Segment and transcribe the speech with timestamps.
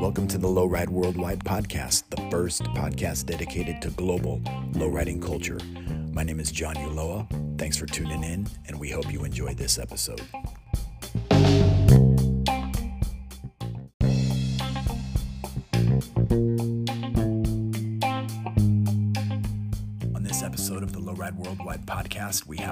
[0.00, 4.40] Welcome to the Lowride Worldwide podcast, the first podcast dedicated to global
[4.72, 5.58] lowriding culture.
[6.14, 7.28] My name is John Uloa.
[7.58, 10.22] Thanks for tuning in, and we hope you enjoyed this episode.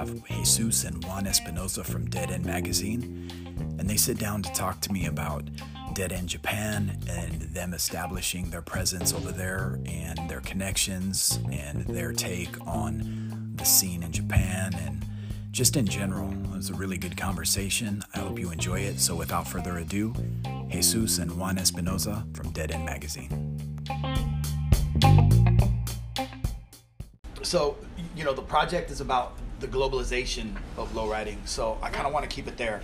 [0.05, 3.27] Have Jesus and Juan Espinoza from Dead End Magazine,
[3.79, 5.49] and they sit down to talk to me about
[5.95, 12.11] Dead End Japan and them establishing their presence over there and their connections and their
[12.13, 15.03] take on the scene in Japan and
[15.49, 16.31] just in general.
[16.31, 18.03] It was a really good conversation.
[18.13, 18.99] I hope you enjoy it.
[18.99, 20.13] So, without further ado,
[20.69, 23.55] Jesus and Juan Espinoza from Dead End Magazine.
[27.41, 27.77] so
[28.15, 32.27] you know the project is about the globalization of lowriding so i kind of want
[32.27, 32.81] to keep it there.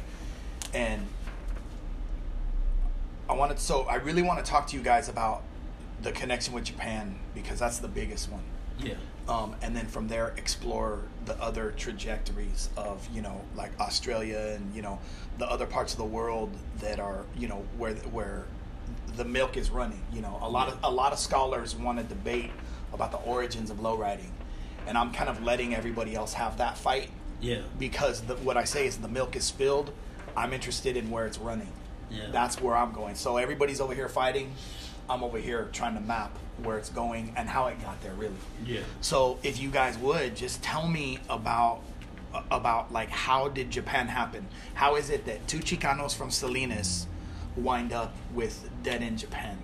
[0.73, 1.05] And
[3.29, 5.43] i wanted so i really want to talk to you guys about
[6.01, 8.43] the connection with japan because that's the biggest one.
[8.79, 8.95] Yeah.
[9.27, 14.73] um, and then from there explore the other trajectories of you know like australia and
[14.75, 14.99] you know
[15.37, 18.45] the other parts of the world that are you know where where
[19.17, 20.39] the milk is running you know.
[20.41, 22.49] A lot of a lot of scholars want to debate
[22.93, 24.29] about the origins of lowriding
[24.87, 27.61] and i'm kind of letting everybody else have that fight Yeah.
[27.79, 29.91] because the, what i say is the milk is spilled
[30.35, 31.71] i'm interested in where it's running
[32.09, 32.27] Yeah.
[32.31, 34.53] that's where i'm going so everybody's over here fighting
[35.09, 38.35] i'm over here trying to map where it's going and how it got there really
[38.65, 38.81] Yeah.
[39.01, 41.81] so if you guys would just tell me about
[42.49, 44.47] about like how did Japan happen?
[44.73, 47.05] How is it that two Chicanos from Salinas
[47.57, 49.57] wind up with Dead End Japan?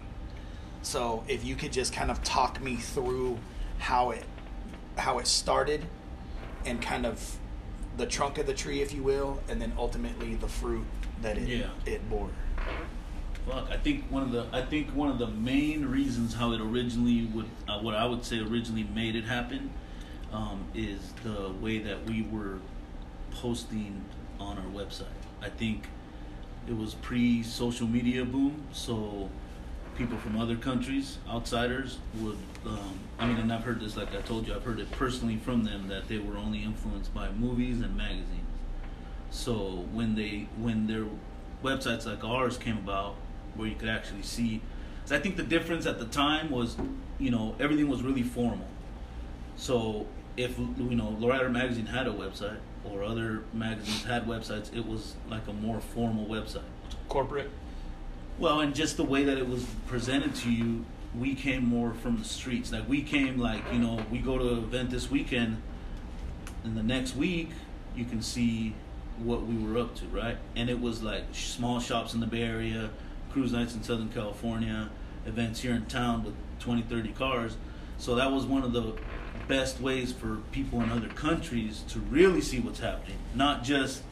[0.81, 3.37] So if you could just kind of talk me through
[3.77, 4.23] how it
[4.97, 5.85] how it started
[6.65, 7.37] and kind of
[7.97, 10.85] the trunk of the tree, if you will, and then ultimately the fruit
[11.21, 11.69] that it Yeah.
[11.85, 12.29] it bore.
[13.47, 13.69] Fuck.
[13.71, 17.25] I think one of the I think one of the main reasons how it originally
[17.33, 19.69] would uh, what I would say originally made it happen
[20.33, 22.59] um, is the way that we were
[23.31, 24.03] posting
[24.39, 25.05] on our website.
[25.41, 25.87] I think
[26.67, 29.30] it was pre social media boom, so
[29.97, 32.37] people from other countries, outsiders, would.
[32.65, 35.37] Um, I mean, and I've heard this, like I told you, I've heard it personally
[35.37, 38.45] from them that they were only influenced by movies and magazines.
[39.31, 41.05] So when they when their
[41.63, 43.15] websites like ours came about,
[43.55, 44.61] where you could actually see,
[45.02, 46.77] 'cause I think the difference at the time was,
[47.19, 48.67] you know, everything was really formal.
[49.55, 50.05] So
[50.37, 55.15] if you know, Lowrider magazine had a website or other magazines had websites, it was
[55.30, 56.61] like a more formal website.
[57.09, 57.49] Corporate.
[58.39, 60.86] Well, and just the way that it was presented to you,
[61.17, 62.71] we came more from the streets.
[62.71, 65.59] Like we came like, you know, we go to an event this weekend
[66.64, 67.49] and the next week
[67.95, 68.75] you can see
[69.17, 70.37] what we were up to, right?
[70.55, 72.92] And it was like small shops in the Bay Area,
[73.31, 74.92] cruise nights in Southern California,
[75.25, 77.58] events here in town with 20, 30 cars.
[77.98, 78.93] So that was one of the
[79.48, 84.04] best ways for people in other countries to really see what's happening, not just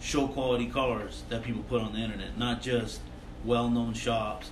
[0.00, 3.00] show quality cars that people put on the internet, not just
[3.44, 4.50] well-known shops,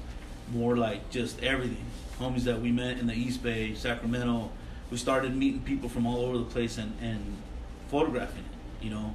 [0.52, 1.84] more like just everything.
[2.18, 4.50] Homies that we met in the East Bay, Sacramento,
[4.90, 7.36] we started meeting people from all over the place and, and
[7.88, 8.84] photographing it.
[8.84, 9.14] You know,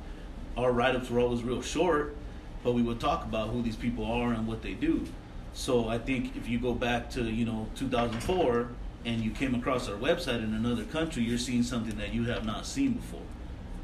[0.58, 2.16] our write-ups were always real short,
[2.64, 5.06] but we would talk about who these people are and what they do.
[5.54, 8.68] So I think if you go back to you know 2004
[9.06, 12.46] and you came across our website in another country, you're seeing something that you have
[12.46, 13.22] not seen before.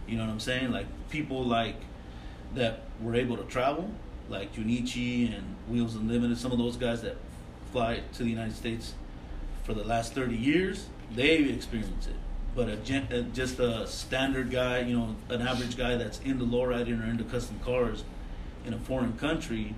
[0.07, 0.72] You know what I'm saying?
[0.72, 1.75] Like people like
[2.56, 3.90] that were able to travel,
[4.31, 7.18] like Junichi and Wheels Unlimited, some of those guys that
[7.72, 8.94] fly to the United States
[9.64, 12.16] for the last 30 years, they've experienced it.
[12.56, 17.06] But a, gen- just a standard guy, you know, an average guy that's into lowriding
[17.06, 18.03] or into custom cars
[18.66, 19.75] in a foreign country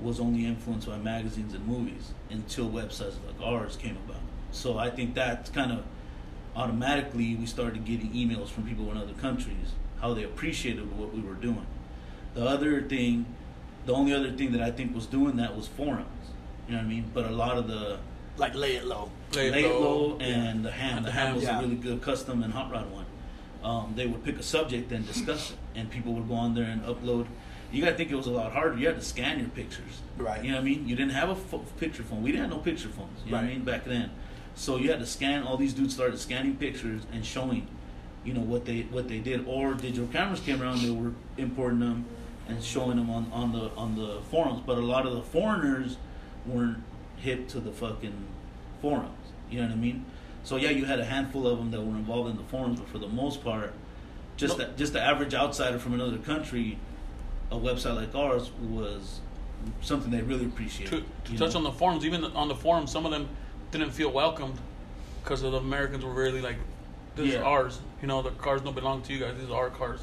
[0.00, 4.20] was only influenced by magazines and movies until websites like ours came about.
[4.52, 5.84] So I think that kind of
[6.56, 11.20] automatically we started getting emails from people in other countries how they appreciated what we
[11.20, 11.66] were doing.
[12.34, 13.24] The other thing,
[13.86, 16.08] the only other thing that I think was doing that was forums.
[16.66, 17.10] You know what I mean?
[17.12, 17.98] But a lot of the
[18.36, 19.10] Like lay it low.
[19.34, 20.26] Lay it Lay It low, Low yeah.
[20.26, 21.04] and the HAMB.
[21.04, 21.58] The the HAMB HAMB, was yeah.
[21.58, 23.06] a really good custom and hot rod one.
[23.62, 26.64] Um, they would pick a subject and discuss it, and people would go on there
[26.64, 27.26] and upload.
[27.72, 28.76] You got to think it was a lot harder.
[28.76, 30.02] You had to scan your pictures.
[30.16, 30.44] Right.
[30.44, 30.86] You know what I mean?
[30.86, 32.22] You didn't have a pho- picture phone.
[32.22, 33.18] We didn't have no picture phones.
[33.24, 33.64] You know what I mean?
[33.64, 34.10] Back then.
[34.54, 35.42] So you had to scan.
[35.42, 37.66] All these dudes started scanning pictures and showing,
[38.24, 39.46] you know, what they what they did.
[39.48, 40.82] Or digital cameras came around.
[40.82, 42.04] They were importing them
[42.48, 44.62] and showing them on, on the on the forums.
[44.64, 45.96] But a lot of the foreigners
[46.46, 46.82] weren't
[47.16, 48.26] hip to the fucking
[48.80, 49.10] forums.
[49.50, 50.04] You know what I mean?
[50.42, 52.88] So yeah, you had a handful of them that were involved in the forums, but
[52.88, 53.72] for the most part,
[54.36, 54.66] just No.
[54.66, 56.78] the, just the average outsider from another country
[57.50, 59.20] a website like ours was
[59.80, 61.04] something they really appreciated.
[61.24, 61.58] To, to touch know?
[61.58, 63.28] on the forums, even on the forums, some of them
[63.70, 64.58] didn't feel welcomed
[65.22, 66.56] because the Americans were really like,
[67.16, 69.36] "This is ours." You know, the cars don't belong to you guys.
[69.38, 70.00] These are our cars.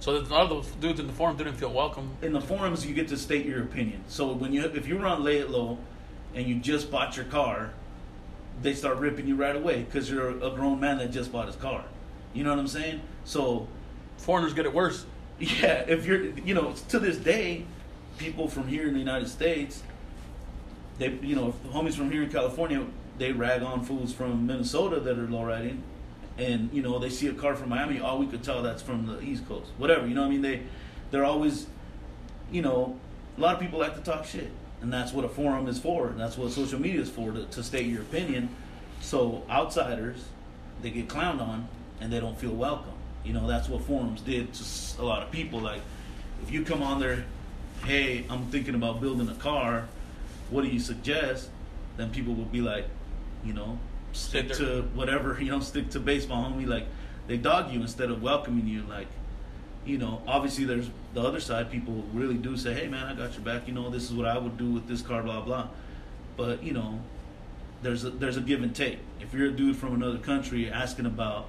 [0.00, 2.10] So a lot of those dudes in the forum didn't feel welcome.
[2.22, 4.02] in the forums you get to state your opinion.
[4.08, 5.78] So when you if you on lay it low
[6.34, 7.70] and you just bought your car,
[8.62, 11.56] they start ripping you right away because you're a grown man that just bought his
[11.56, 11.84] car.
[12.32, 13.02] You know what I'm saying?
[13.24, 13.68] So
[14.20, 15.06] Foreigners get it worse.
[15.38, 17.64] yeah, if you're you know to this day,
[18.18, 19.82] people from here in the United States,
[20.98, 22.84] they you know homies from here in California,
[23.18, 25.78] they rag on fools from Minnesota that are lowriding.
[26.40, 29.06] And you know they see a car from Miami, all we could tell that's from
[29.06, 30.06] the East Coast, whatever.
[30.06, 30.42] You know what I mean?
[30.42, 30.62] They,
[31.10, 31.66] they're always
[32.50, 32.98] you know,
[33.36, 34.50] a lot of people like to talk shit,
[34.82, 36.08] and that's what a forum is for.
[36.08, 38.48] And that's what social media is for to, to state your opinion.
[39.00, 40.24] So outsiders,
[40.82, 41.68] they get clowned on,
[42.00, 42.92] and they don't feel welcome.
[43.24, 44.64] You know, that's what forums did to
[45.00, 45.60] a lot of people.
[45.60, 45.82] Like,
[46.42, 47.24] if you come on there,
[47.84, 49.86] hey, I'm thinking about building a car.
[50.50, 51.48] What do you suggest?
[51.96, 52.86] Then people will be like,
[53.44, 53.78] you know,
[54.12, 55.38] stick to whatever.
[55.40, 56.66] You know, stick to baseball, homie.
[56.66, 56.86] Like,
[57.26, 58.82] they dog you instead of welcoming you.
[58.88, 59.06] Like,
[59.84, 61.70] you know, obviously there's the other side.
[61.70, 64.26] People really do say, "Hey, man, I got your back." You know, this is what
[64.26, 65.68] I would do with this car, blah blah.
[66.36, 67.00] But you know,
[67.82, 68.98] there's a, there's a give and take.
[69.20, 71.48] If you're a dude from another country asking about,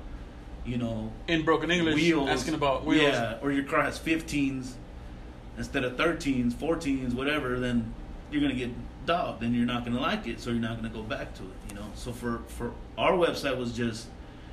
[0.66, 3.04] you know, In broken English, wheels, asking about wheels.
[3.04, 4.74] yeah, or your car has 15s
[5.58, 7.94] instead of 13s, 14s, whatever, then
[8.32, 8.72] you're gonna get
[9.06, 11.50] dogged, and you're not gonna like it, so you're not gonna go back to it.
[11.82, 14.08] Know, so for for our website was just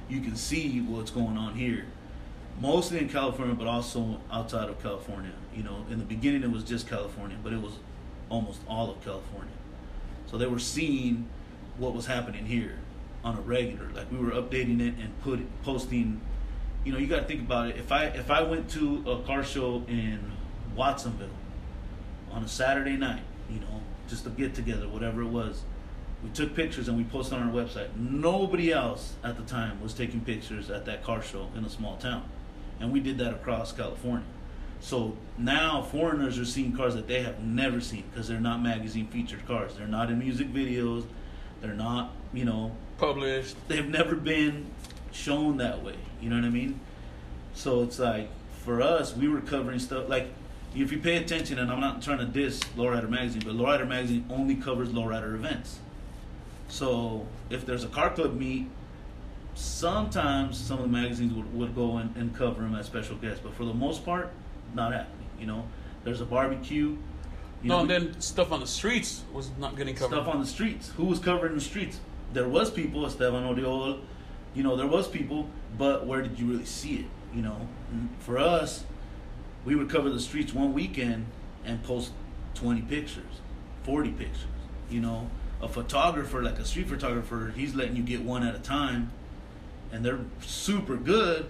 [0.09, 1.85] you can see what's going on here
[2.59, 5.33] mostly in California, but also outside of California.
[5.55, 7.75] You know, in the beginning it was just California, but it was
[8.31, 9.53] almost all of California.
[10.27, 11.29] So they were seeing
[11.77, 12.79] what was happening here
[13.23, 13.91] on a regular.
[13.91, 16.23] Like we were updating it and put posting.
[16.85, 17.77] You know, you got to think about it.
[17.77, 20.33] If I if I went to a car show in
[20.75, 21.29] Watsonville
[22.31, 25.63] on a Saturday night, you know, just a get together, whatever it was.
[26.23, 27.95] We took pictures and we posted on our website.
[27.97, 31.97] Nobody else at the time was taking pictures at that car show in a small
[31.97, 32.29] town.
[32.81, 34.27] And we did that across California.
[34.81, 39.07] So now foreigners are seeing cars that they have never seen because they're not magazine
[39.09, 39.75] featured cars.
[39.77, 41.05] They're not in music videos.
[41.61, 43.57] They're not, you know, Published.
[43.69, 44.67] they've never been
[45.13, 45.97] shown that way.
[46.21, 46.81] You know what I mean?
[47.55, 48.29] So it's like
[48.65, 50.29] for us, we were covering stuff like
[50.77, 54.25] if you pay attention, and I'm not trying to diss Lowrider Magazine, but Lowrider Magazine
[54.31, 55.79] only covers lowrider events.
[56.69, 58.69] So if there's a car club meet,
[59.55, 63.41] sometimes some of the magazines would, would go and, and cover them as special guests,
[63.43, 64.31] but for the most part,
[64.75, 65.27] not happening.
[65.41, 65.65] You know,
[66.05, 66.97] there's a barbecue.
[67.63, 70.15] You no, know, and then stuff on the streets was not getting covered.
[70.15, 70.91] stuff on the streets.
[70.91, 71.99] Who was covering the streets?
[72.33, 74.01] There was people, Esteban Odiola,
[74.55, 77.07] you know, there was people, but where did you really see it?
[77.35, 78.85] You know, And for us,
[79.65, 81.27] we would cover the streets one weekend
[81.65, 82.13] and post
[82.55, 83.41] 20 pictures,
[83.85, 84.45] 40 pictures.
[84.91, 85.29] You know,
[85.61, 89.11] a photographer, like a street photographer, he's letting you get one at a time,
[89.93, 91.47] and they're super good,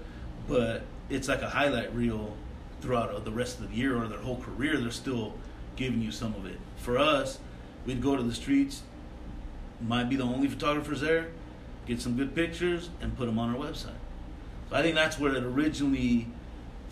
[0.48, 2.36] but it's like a highlight reel
[2.80, 4.76] throughout the rest of the year or their whole career.
[4.76, 5.34] They're still
[5.76, 6.58] giving you some of it.
[6.78, 7.38] For us,
[7.86, 8.82] we'd go to the streets,
[9.80, 11.28] might be the only photographers there,
[11.86, 13.98] get some good pictures, and put them on our website.
[14.70, 16.26] So I think that's where it originally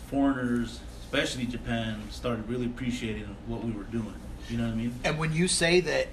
[0.07, 4.13] foreigners, especially Japan, started really appreciating what we were doing.
[4.49, 4.93] You know what I mean?
[5.03, 6.07] And when you say that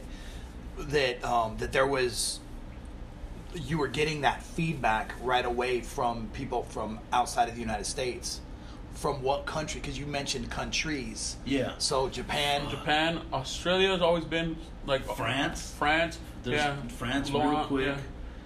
[0.78, 2.40] that um, that there was
[3.54, 8.40] you were getting that feedback right away from people from outside of the United States,
[8.94, 9.80] from what country?
[9.80, 11.36] Because you mentioned countries.
[11.44, 11.72] Yeah.
[11.78, 15.72] So Japan, Japan, Australia has always been like France.
[15.78, 17.86] France, There's yeah, France real quick.
[17.86, 17.96] yeah.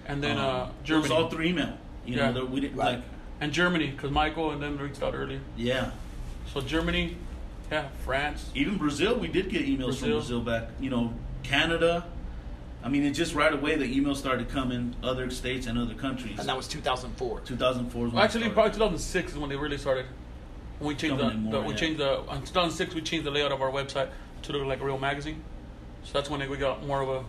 [0.05, 1.77] and then Um, uh, it was Germany all through email.
[2.05, 2.27] You Yeah.
[2.27, 2.95] know, there- we didn't Right.
[2.97, 3.03] like.
[3.41, 5.39] and Germany because Michael and them reached out earlier.
[5.57, 5.91] Yeah.
[6.53, 7.15] So Germany,
[7.71, 10.41] yeah, France, Even Brazil, we did get emails from Brazil.
[10.41, 10.69] Brazil back.
[10.79, 12.05] You know, Canada.
[12.81, 16.39] I mean, it just right away the emails started coming other states and other countries.
[16.39, 17.41] and that was 2004.
[17.41, 18.53] 2004 is when Well, actually, started.
[18.53, 20.05] probably 2006 is when they really started.
[20.79, 21.79] When we changed the, Coming in more, the we yeah.
[21.79, 24.09] changed the in 2006 we changed the layout of our website
[24.43, 25.43] to look like a real magazine.
[26.05, 27.25] So that's when we got more of a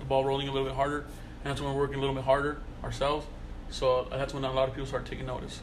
[0.00, 0.98] the ball rolling a little bit harder,
[1.44, 3.26] and that's when we're working a little bit harder ourselves.
[3.70, 5.60] So uh, that's when a lot of people started taking notice.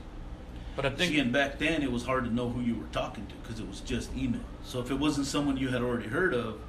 [0.75, 2.87] But I think See, and back then it was hard to know who you were
[2.91, 4.41] talking to because it was just email.
[4.63, 6.59] So if it wasn't someone you had already heard of,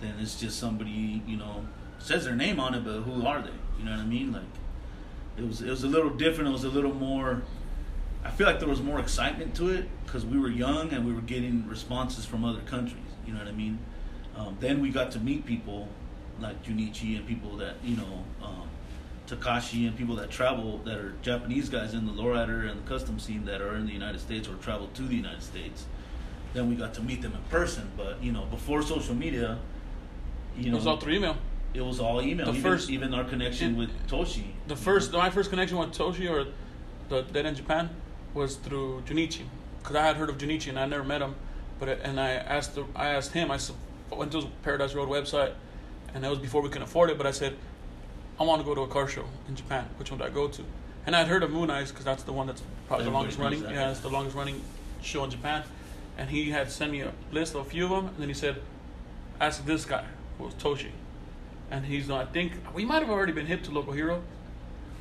[0.00, 1.64] then it's just somebody you know
[1.98, 3.50] says their name on it, but who are they?
[3.78, 4.32] You know what I mean?
[4.32, 4.42] Like
[5.36, 6.48] it was it was a little different.
[6.48, 7.42] It was a little more.
[8.24, 11.12] I feel like there was more excitement to it because we were young and we
[11.12, 13.00] were getting responses from other countries.
[13.26, 13.78] You know what I mean?
[14.36, 15.88] Um, then we got to meet people
[16.40, 18.24] like Junichi and people that you know.
[18.42, 18.68] Um,
[19.28, 23.18] Takashi and people that travel that are Japanese guys in the lowrider and the custom
[23.18, 25.84] scene that are in the United States or travel to the United States.
[26.54, 27.90] then we got to meet them in person.
[27.94, 29.58] But you know, before social media,
[30.56, 31.36] you It know, was all through email.
[31.74, 32.46] It was all email.
[32.46, 34.44] The even, first- even our connection it- with Toshi.
[34.66, 36.46] The first, my first connection with Toshi or
[37.08, 37.90] the Dead End Japan
[38.34, 39.42] was through Junichi,
[39.78, 41.34] because I had heard of Junichi and I never met him,
[41.78, 43.50] but it- and I asked the, I asked him.
[43.50, 43.58] I
[44.14, 45.52] went to Paradise Road website,
[46.14, 47.18] and that was before we could afford it.
[47.18, 47.56] But I said,
[48.40, 49.88] I want to go to a car show in Japan.
[49.98, 50.64] Which one do I go to?
[51.06, 53.38] And I had heard of Moon Eyes because that's the one that's probably the longest
[53.38, 53.62] running.
[53.62, 53.72] that.
[53.72, 54.60] Yeah, it's the longest running
[55.02, 55.62] show in Japan.
[56.16, 58.34] And he had sent me a list of a few of them, and then he
[58.34, 58.60] said,
[59.40, 60.04] ask this guy,
[60.36, 60.90] who was Toshi.
[61.70, 64.22] And he's, not I think, we might have already been hip to Local Hero.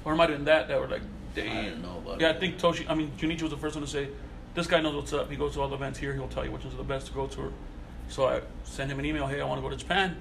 [0.04, 1.02] Or it might have been that, that were like,
[1.36, 1.58] damn.
[1.58, 3.84] I didn't know about Yeah, I think Toshi, I mean, Junichi was the first one
[3.84, 4.10] to say,
[4.54, 5.30] this guy knows what's up.
[5.30, 6.14] He goes to all the events here.
[6.14, 7.54] He'll tell you which ones are the best to go to.
[8.10, 10.18] So I sent him an email, hey, I want to go to Japan.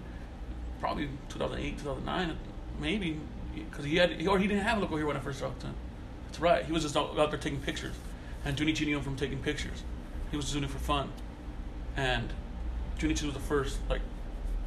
[0.80, 2.36] Probably 2008, 2009,
[2.80, 3.18] maybe.
[3.54, 5.68] Because he had, he, or he didn't have Local Hero when I first talked to
[5.68, 5.74] him.
[6.26, 6.64] That's right.
[6.64, 7.94] He was just out, out there taking pictures.
[8.44, 9.82] And Junichi knew him from taking pictures.
[10.30, 11.10] He was just doing it for fun.
[11.96, 12.30] And
[12.98, 14.02] Junichi was the first, like,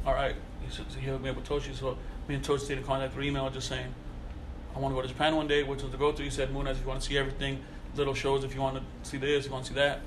[0.04, 0.34] all right,
[0.70, 1.74] said, he hooked me up with Toshi.
[1.74, 1.96] So
[2.28, 3.92] me and Toshi stayed in contact through email, just saying,
[4.74, 5.62] I want to go to Japan one day.
[5.62, 6.22] Which was to go to?
[6.22, 7.60] He said, Eyes, if you want to see everything,
[7.96, 10.00] little shows if you want to see this, you want to see that.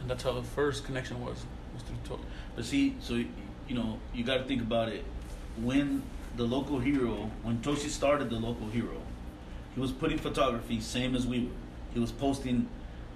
[0.00, 2.24] And that's how the first connection was, was through Toshi.
[2.54, 5.04] But see, so you know, you got to think about it.
[5.60, 6.02] When
[6.36, 9.00] the local hero, when Toshi started the local hero,
[9.74, 11.50] he was putting photography same as we were.
[11.94, 12.68] He was posting.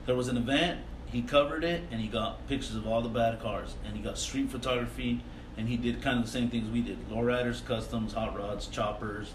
[0.06, 0.80] There was an event.
[1.06, 4.16] He covered it, and he got pictures of all the bad cars, and he got
[4.16, 5.20] street photography,
[5.60, 9.34] and he did kind of the same things we did: lowriders, customs, hot rods, choppers.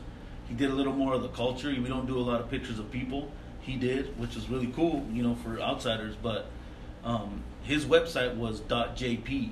[0.49, 1.69] He did a little more of the culture.
[1.69, 3.31] We don't do a lot of pictures of people.
[3.61, 6.15] He did, which is really cool, you know, for outsiders.
[6.21, 6.47] But
[7.03, 9.51] um, his website was .jp.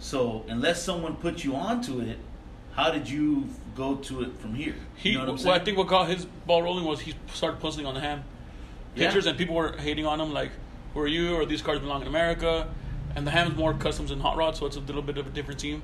[0.00, 2.18] So unless someone put you onto it,
[2.72, 4.76] how did you go to it from here?
[4.96, 5.54] He, you know what I'm well?
[5.54, 8.22] I think what got his ball rolling was he started posting on the HAMB
[8.96, 9.04] Yeah.
[9.04, 10.50] pictures, and people were hating on him, like,
[10.94, 12.68] "Who are you?" or "These cars belong in America."
[13.14, 15.30] And the HAMB's more customs and hot rods, so it's a little bit of a
[15.30, 15.82] different team.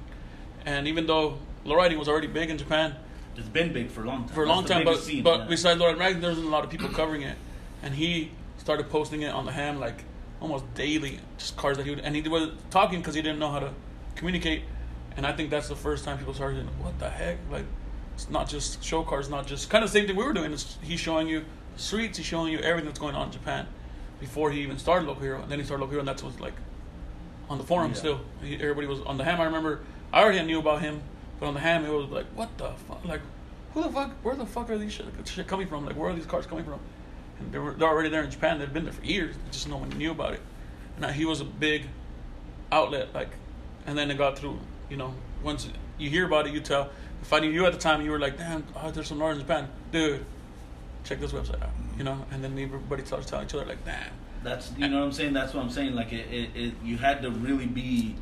[0.66, 2.96] And even though lowriding was already big in Japan
[3.36, 4.34] it's been big for a long time.
[4.34, 5.46] for a long time, but scene, but yeah.
[5.46, 7.36] besides lowrider magazine, there wasn't a lot of people covering it,
[7.82, 10.04] and he started posting it on the HAMB like
[10.40, 13.50] almost daily, just cars that he would, and he was talking because he didn't know
[13.50, 13.70] how to
[14.14, 14.62] communicate.
[15.16, 17.38] And I think that's the first time people started, what the heck?
[17.50, 17.64] Like,
[18.14, 20.52] it's not just show cars, not just kind of the same thing we were doing.
[20.52, 21.44] It's, he's showing you
[21.76, 23.66] the streets, he's showing you everything that's going on in Japan
[24.20, 25.42] before he even started Local Hero.
[25.42, 26.54] And then he started Local Hero, and that's was like
[27.48, 27.96] on the forum Yeah.
[27.96, 28.20] still.
[28.42, 29.38] He, everybody was on the HAMB.
[29.38, 29.80] I remember
[30.14, 31.02] I already knew about him,
[31.40, 33.04] but on the HAMB it was like, what the fuck?
[33.04, 33.20] Like,
[33.72, 34.12] who the fuck?
[34.22, 35.84] Where the fuck are these shit, shit coming from?
[35.84, 36.78] Like, where are these cars coming from?
[37.40, 38.60] And they were they're already there in Japan.
[38.60, 39.34] They've been there for years.
[39.50, 40.40] Just no one knew about it.
[40.96, 41.86] And he was a big
[42.70, 43.30] outlet, like,
[43.88, 44.60] and then it got through.
[44.88, 45.68] You know, once
[45.98, 46.90] you hear about it, you tell.
[47.20, 49.38] If I knew you at the time, you were like, damn, oh, there's some in
[49.40, 50.24] Japan, dude.
[51.02, 51.70] Check this website out.
[51.98, 54.12] You know, and then everybody starts telling each other like, damn.
[54.44, 55.32] That's you know what I'm saying.
[55.32, 55.96] That's what I'm saying.
[55.96, 58.14] Like it, it, it you had to really be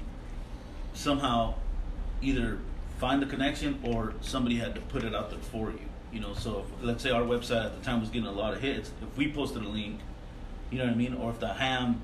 [0.95, 1.55] somehow
[2.23, 2.59] either
[2.99, 5.81] find the connection or somebody had to put it out there for you.
[6.13, 8.53] You know, so if, let's say our website at the time was getting a lot
[8.55, 8.91] of hits.
[9.03, 10.01] If we posted a link,
[10.71, 11.97] you know what I mean, or if the HAMB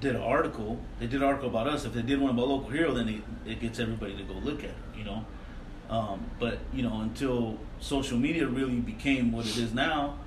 [0.00, 1.84] did an article, they did an article about us.
[1.84, 4.70] If they did one about local hero, then it, gets everybody to go look at
[4.70, 4.76] it.
[4.96, 5.24] You know,
[5.90, 10.18] um, but you know until social media really became what it is now,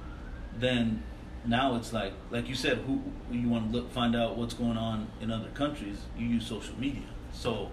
[0.58, 1.04] then
[1.46, 4.78] now it's like like you said, who you want to look find out what's going
[4.78, 7.10] on in other countries, you use social media.
[7.34, 7.70] So,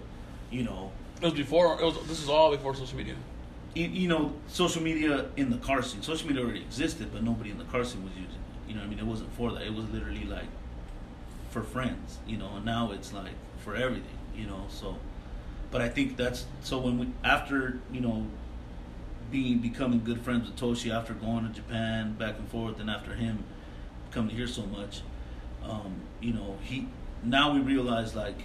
[0.51, 0.91] you know,
[1.21, 1.79] It was before.
[1.79, 1.97] It was.
[2.07, 3.15] This is all before social media.
[3.73, 6.01] you, you know, social media in the car scene.
[6.01, 8.69] Social media already existed, but nobody in the car scene was using it.
[8.69, 9.61] You know, I mean, it wasn't for that.
[9.63, 10.47] It was literally like
[11.49, 12.17] for friends.
[12.27, 14.17] You know, and now it's like for everything.
[14.35, 14.97] You know, so.
[15.71, 18.27] But I think that's so when we after you know
[19.31, 23.13] being becoming good friends with Toshi after going to Japan back and forth, and after
[23.15, 23.43] him
[24.11, 25.01] coming here so much,
[25.63, 26.87] um, you know, he
[27.23, 28.37] now we realize like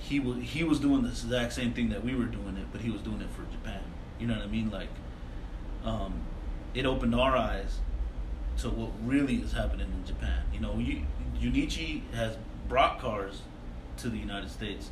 [0.00, 2.80] he was he was doing the exact same thing that we were doing it, but
[2.80, 3.82] he was doing it for Japan.
[4.18, 4.70] You know what I mean?
[4.70, 4.88] Like,
[5.84, 6.14] um,
[6.74, 7.78] it opened our eyes
[8.58, 10.42] to what really is happening in Japan.
[10.52, 11.02] You know, you,
[11.40, 12.36] Junichi has
[12.68, 13.42] brought cars
[13.98, 14.90] to the United States.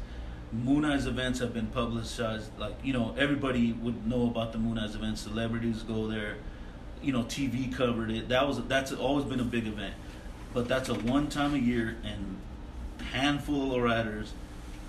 [0.53, 2.57] Moon Eyes events have been publicized.
[2.59, 5.23] Like, you know, everybody would know about the Moon Eyes events.
[5.23, 6.37] Celebrities go there.
[7.03, 8.29] You know, TV covered it.
[8.29, 9.95] That was that's always been a big event.
[10.55, 12.39] But that's a one time a year and
[13.13, 14.33] handful of riders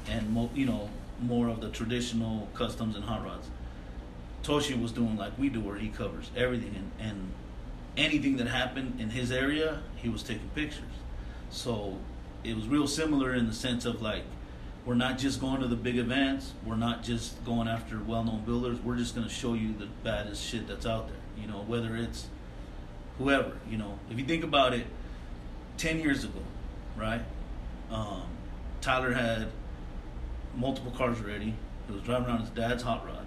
[0.09, 3.49] and you know more of the traditional customs and hot rods.
[4.43, 7.31] Toshi was doing like we do, where he covers everything and, and
[7.97, 10.83] anything that happened in his area, he was taking pictures.
[11.49, 11.97] So
[12.43, 14.23] it was real similar in the sense of like
[14.85, 18.79] we're not just going to the big events, we're not just going after well-known builders.
[18.79, 21.17] We're just going to show you the baddest shit that's out there.
[21.37, 22.27] You know, whether it's
[23.17, 23.57] whoever.
[23.69, 24.85] You know, if you think about it,
[25.77, 26.39] ten years ago,
[26.95, 27.21] right?
[27.91, 28.23] Um,
[28.79, 29.49] Tyler had
[30.57, 31.53] multiple cars already.
[31.87, 33.25] He was driving around his dad's hot rod.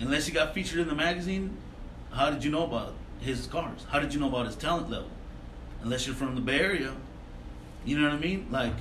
[0.00, 1.56] Unless he got featured in the magazine,
[2.12, 3.86] how did you know about his cars?
[3.90, 5.10] How did you know about his talent level?
[5.82, 6.94] Unless you're from the Bay Area,
[7.84, 8.48] you know what I mean?
[8.50, 8.72] Like,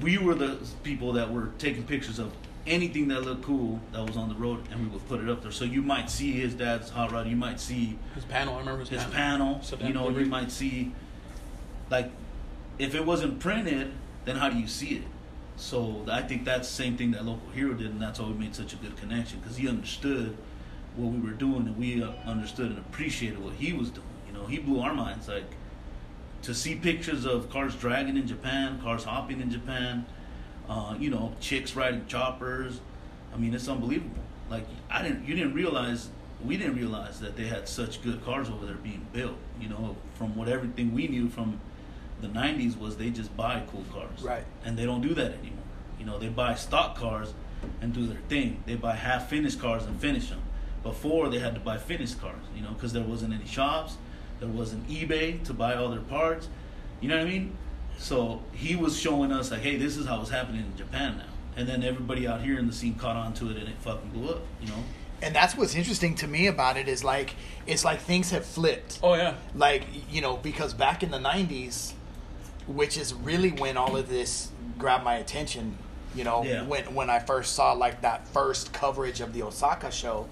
[0.00, 2.32] we were the people that were taking pictures of
[2.66, 5.42] anything that looked cool that was on the road, and we would put it up
[5.42, 5.52] there.
[5.52, 7.28] So you might see his dad's hot rod.
[7.28, 9.60] You might see His panel, I remember his, his panel.
[9.60, 9.86] panel.
[9.86, 10.92] You know, you might see
[11.90, 12.10] like
[12.78, 13.92] if it wasn't printed,
[14.24, 15.02] then how do you see it?
[15.56, 18.34] So I think that's the same thing that local hero did, and that's why we
[18.34, 20.36] made such a good connection because he understood
[20.96, 24.06] what we were doing, and we uh, understood and appreciated what he was doing.
[24.26, 25.28] You know, he blew our minds.
[25.28, 25.50] Like
[26.42, 30.06] to see pictures of cars dragging in Japan, cars hopping in Japan,
[30.68, 32.80] uh, you know, chicks riding choppers.
[33.34, 34.22] I mean, it's unbelievable.
[34.50, 36.08] Like I didn't, you didn't realize,
[36.44, 39.36] we didn't realize that they had such good cars over there being built.
[39.60, 41.60] You know, from what everything we knew from
[42.20, 44.44] the '90s was they just buy cool cars, Right.
[44.64, 45.64] And they don't do that anymore.
[45.98, 47.32] You know, they buy stock cars
[47.80, 48.62] and do their thing.
[48.66, 50.42] They buy half finished cars and finish them.
[50.82, 53.96] Before they had to buy finished cars, you know, because there wasn't any shops,
[54.38, 56.48] there wasn't eBay to buy all their parts.
[57.00, 57.56] You know what I mean?
[57.98, 61.24] So he was showing us like, hey, this is how it's happening in Japan now.
[61.56, 64.10] And then everybody out here in the scene caught on to it, and it fucking
[64.10, 64.42] blew up.
[64.60, 64.84] You know?
[65.22, 67.34] And that's what's interesting to me about it is like
[67.66, 68.98] it's like things have flipped.
[69.02, 69.34] Oh yeah.
[69.54, 71.92] like you know because back in the 90s
[72.66, 75.76] which is really when all of this grabbed my attention
[76.14, 76.62] you know Yeah.
[76.62, 80.26] when when i first saw like that first coverage of the osaka show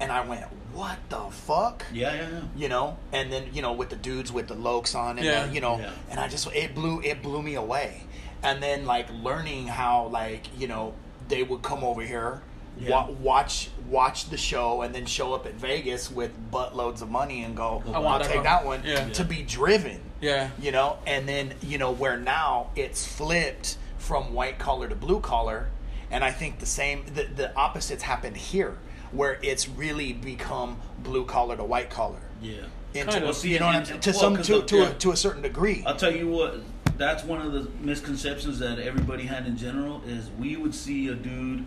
[0.00, 2.40] and i went what the fuck Yeah, yeah, yeah.
[2.56, 5.46] you know and then you know with the dudes with the lokes on and Yeah.
[5.46, 5.90] the, you know Yeah.
[6.10, 8.02] and i just it blew it blew me away
[8.42, 10.94] and then like learning how like you know
[11.28, 12.40] they would come over here
[12.78, 12.90] Yeah.
[12.90, 17.42] wa- watch watch the show and then show up at vegas with buttloads of money
[17.44, 19.08] and go I i'll want that take car." that one Yeah.
[19.10, 20.50] to be driven Yeah.
[20.60, 25.20] you know and then you know where now it's flipped from white collar to blue
[25.20, 25.68] collar
[26.10, 28.76] and i think the same the, the opposites happened here
[29.12, 32.62] where it's really become blue collar to white collar Yeah.
[32.94, 33.36] into, Kind of.
[33.36, 33.94] See, you know what I'm and- saying?
[33.96, 34.88] and- to well, some to the- to, yeah.
[34.88, 36.56] a, to a certain degree I'll tell you what,
[36.96, 41.14] that's one of the misconceptions that everybody had in general is we would see a
[41.14, 41.64] dude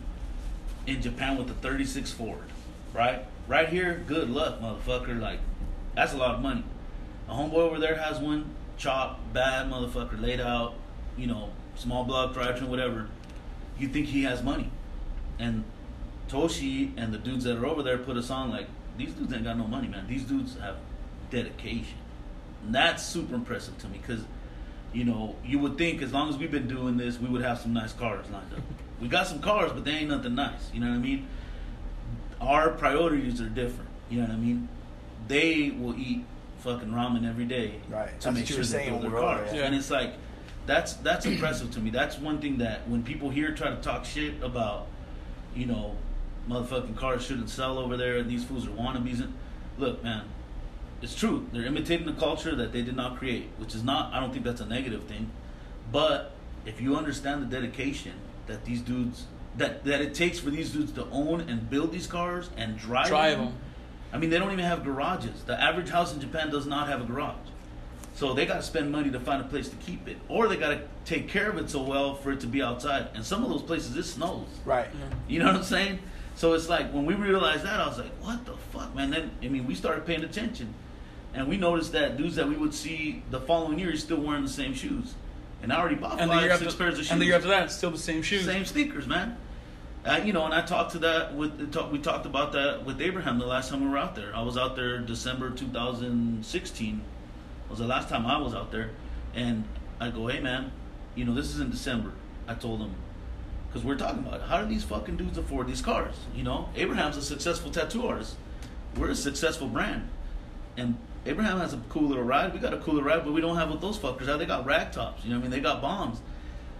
[0.85, 2.43] in Japan with a 36 Ford,
[2.93, 3.25] right?
[3.47, 5.19] Right here, good luck, motherfucker.
[5.19, 5.39] Like,
[5.95, 6.63] that's a lot of money.
[7.27, 10.75] A homeboy over there has one, chop, bad motherfucker, laid out,
[11.17, 13.07] you know, small block, drivetrain, whatever.
[13.77, 14.69] You think he has money.
[15.39, 15.63] And
[16.29, 19.43] Toshi and the dudes that are over there put us on like, these dudes ain't
[19.43, 20.07] got no money, man.
[20.07, 20.75] These dudes have
[21.31, 21.97] dedication.
[22.65, 24.23] And that's super impressive to me because,
[24.93, 27.59] you know, you would think as long as we've been doing this, we would have
[27.59, 28.59] some nice cars lined up.
[29.01, 30.69] we got some cars, but they ain't nothing nice.
[30.73, 31.27] You know what I mean?
[32.39, 33.89] Our priorities are different.
[34.09, 34.69] You know what I mean?
[35.27, 36.25] They will eat
[36.63, 38.07] fucking ramen every day Right.
[38.21, 39.53] to That's make sure they saying build their we cars.
[39.53, 39.63] Yeah.
[39.63, 40.13] And it's like
[40.65, 41.89] that's that's impressive to me.
[41.89, 44.87] That's one thing that when people here try to talk shit about,
[45.55, 45.95] you know,
[46.49, 49.21] motherfucking cars shouldn't sell over there and these fools are wannabes.
[49.21, 49.33] And,
[49.77, 50.23] look, man,
[51.01, 51.47] it's true.
[51.51, 54.13] They're imitating the culture that they did not create, which is not.
[54.13, 55.29] I don't think that's a negative thing.
[55.91, 56.31] But
[56.65, 58.13] if you understand the dedication
[58.47, 59.25] that these dudes
[59.57, 63.07] that that it takes for these dudes to own and build these cars and drive,
[63.09, 63.45] Drive them.
[63.47, 63.55] them.
[64.13, 65.43] I mean, they don't even have garages.
[65.43, 67.35] The average house in Japan does not have a garage.
[68.15, 70.55] So they got to spend money to find a place to keep it, or they
[70.55, 73.07] got to take care of it so well for it to be outside.
[73.15, 74.45] And some of those places it snows.
[74.65, 74.87] right
[75.27, 75.97] You know what I'm saying?
[76.35, 79.31] So it's like when we realized that, I was like, "What the fuck, man?" Then
[79.41, 80.73] I mean, we started paying attention,
[81.33, 84.43] and we noticed that dudes that we would see the following year is still wearing
[84.43, 85.13] the same shoes,
[85.63, 87.11] and I already bought And five, six after, pairs of shoes.
[87.11, 88.45] and the year after that, still the same shoes.
[88.45, 89.37] Same sneakers, man.
[90.05, 93.01] Uh, you know, and I talked to that with talk, we talked about that with
[93.01, 94.35] Abraham the last time we were out there.
[94.35, 97.01] I was out there December 2016
[97.69, 98.91] was the last time I was out there,
[99.33, 99.63] and
[99.99, 100.71] I go, hey man,
[101.15, 102.11] you know this is in December.
[102.47, 102.93] I told him
[103.67, 106.15] because we're talking about how do these fucking dudes afford these cars?
[106.35, 108.35] You know, Abraham's a successful tattoo artist.
[108.97, 110.07] We're a successful brand,
[110.77, 112.53] and Abraham has a cool little ride.
[112.53, 114.37] We got a cooler ride, but we don't have what those fuckers have.
[114.37, 115.23] They got rag tops.
[115.23, 115.51] You know what I mean?
[115.51, 116.19] They got bombs.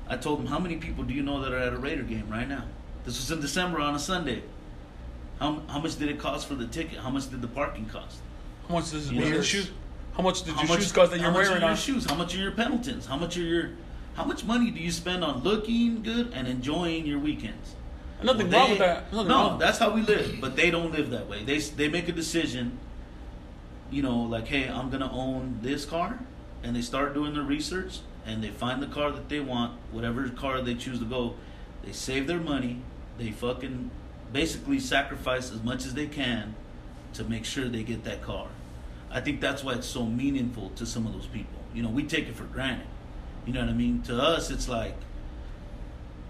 [0.08, 2.30] I told him, how many people do you know that are at a Raider game
[2.30, 2.66] right now?
[3.06, 4.44] This was in December on a Sunday.
[5.40, 7.00] How, how much did it cost for the ticket?
[7.00, 8.20] How much did the parking cost?
[8.68, 9.72] How much does your shoes?
[10.16, 11.70] How much did How your much, shoes cost that how you're much wearing are your
[11.72, 11.76] on?
[11.76, 12.06] shoes?
[12.06, 13.06] How much are your Pendletons?
[13.08, 13.72] How much are your
[14.16, 17.74] how much money do you spend on looking good and enjoying your weekends?
[18.24, 19.12] Nothing Well, wrong they- with that.
[19.12, 19.60] Nothing no, wrong.
[19.60, 20.38] that's how we live.
[20.40, 21.44] But they don't live that way.
[21.44, 22.78] They they make a decision.
[23.92, 26.20] You know, like, hey, I'm gonna own this car,
[26.64, 30.28] and they start doing their research, and they find the car that they want, whatever
[30.30, 31.34] car they choose to go.
[31.84, 32.82] They save their money.
[33.18, 33.92] They fucking
[34.32, 36.56] basically sacrifice as much as they can
[37.14, 38.48] to make sure they get that car.
[39.12, 41.60] I think that's why it's so meaningful to some of those people.
[41.74, 42.88] You know, we take it for granted.
[43.46, 44.02] You know what I mean?
[44.04, 44.96] To us, it's like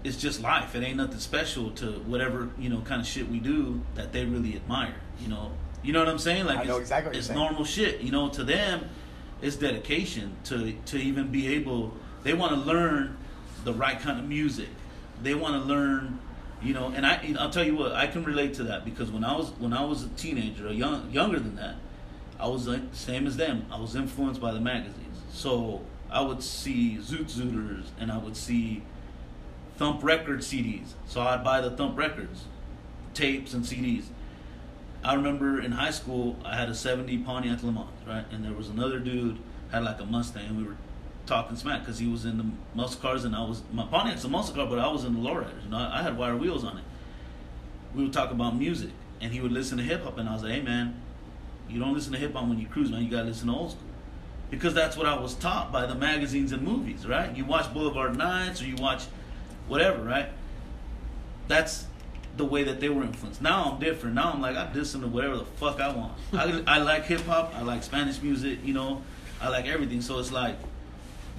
[0.04, 0.74] it's just life.
[0.74, 4.24] It ain't nothing special to whatever you know kind of shit we do that they
[4.24, 4.94] really admire.
[5.18, 6.44] You know, you know what I'm saying?
[6.44, 8.00] Like I know it's, exactly it's normal shit.
[8.00, 8.88] You know, to them,
[9.40, 11.94] it's dedication to to even be able.
[12.22, 13.16] They want to learn
[13.64, 14.68] the right kind of music.
[15.22, 16.18] They want to learn.
[16.64, 19.22] You know, and I I'll tell you what I can relate to that because when
[19.22, 21.76] I was when I was a teenager, young younger than that,
[22.40, 23.66] I was like same as them.
[23.70, 25.20] I was influenced by the magazines.
[25.30, 28.82] So I would see Zoot Zooters and I would see
[29.76, 30.94] Thump Record CDs.
[31.06, 32.44] So I'd buy the Thump Records,
[33.12, 34.06] tapes and CDs.
[35.04, 38.24] I remember in high school I had a 70 Pontiac Le Mans, right?
[38.32, 39.38] And there was another dude
[39.70, 40.56] had like a Mustang.
[40.56, 40.76] We were
[41.26, 44.28] talking smack because he was in the muscle cars and I was my Pontiac's a
[44.28, 45.64] muscle car, but I was in the lowriders.
[45.64, 46.84] You know, I, I had wire wheels on it.
[47.94, 50.42] We would talk about music, and he would listen to hip hop, and I was
[50.42, 51.00] like, "Hey man,
[51.68, 53.02] you don't listen to hip hop when you cruise, man.
[53.02, 53.82] You gotta listen to old school."
[54.50, 57.34] Because that's what I was taught by the magazines and movies, right?
[57.34, 59.04] You watch Boulevard Nights or you watch
[59.66, 60.28] whatever, right?
[61.48, 61.86] That's
[62.36, 63.40] the way that they were influenced.
[63.40, 64.14] Now I'm different.
[64.14, 66.12] Now I'm like I listen to whatever the fuck I want.
[66.32, 67.54] I, I like hip hop.
[67.54, 68.58] I like Spanish music.
[68.64, 69.02] You know,
[69.40, 70.00] I like everything.
[70.00, 70.56] So it's like,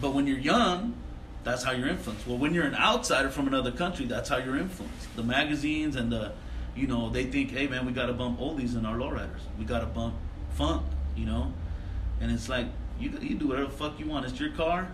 [0.02, 0.96] but when you're young,
[1.44, 2.28] that's how you're influenced.
[2.28, 5.16] Well, when you're an outsider from another country, that's how you're influenced.
[5.16, 6.32] The magazines and the,
[6.76, 9.42] you know, they think, hey man, we got to bump oldies in our lowriders.
[9.60, 10.16] We got to bump
[10.56, 10.84] funk.
[11.16, 11.54] You know,
[12.20, 12.66] and it's like
[13.00, 14.26] you you do whatever the fuck you want.
[14.26, 14.90] It's your car.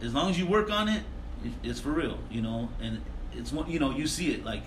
[0.00, 1.02] As long as you work on it,
[1.44, 2.18] it- it's for real.
[2.30, 3.00] You know, and
[3.32, 3.68] it's one.
[3.68, 4.62] You know, you see it like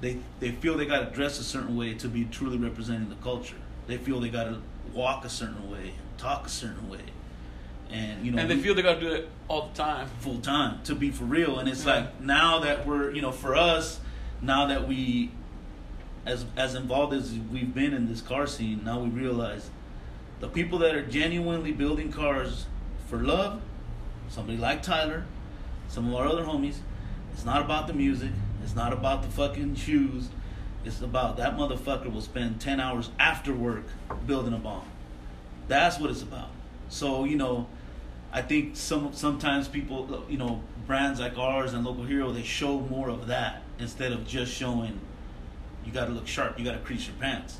[0.00, 3.14] they they feel they got to dress a certain way to be truly representing the
[3.16, 3.56] culture.
[3.86, 4.60] They feel they got to
[4.92, 7.00] walk a certain way, talk a certain way,
[7.90, 10.08] and you know, and they we- feel they gotta do it all the time.
[10.20, 11.58] full time to be for real.
[11.58, 11.94] And it's Yeah.
[11.94, 14.00] like now that we're you know for us
[14.42, 15.30] now that we
[16.24, 19.70] as as involved as we've been in this car scene, now we realize
[20.40, 22.66] the people that are genuinely building cars
[23.08, 23.60] for love,
[24.28, 25.24] somebody like Tyler,
[25.88, 26.78] some of our other homies,
[27.32, 30.28] it's not about the music, it's not about the fucking shoes.
[30.84, 33.86] It's about that motherfucker will spend 10 hours after work
[34.26, 34.84] building a bomb.
[35.66, 36.50] That's what it's about.
[36.88, 37.66] So, you know,
[38.36, 42.80] I think some sometimes people, you know, brands like ours and Local Hero, they show
[42.80, 45.00] more of that instead of just showing
[45.86, 47.56] you got to look sharp, you got to crease your pants.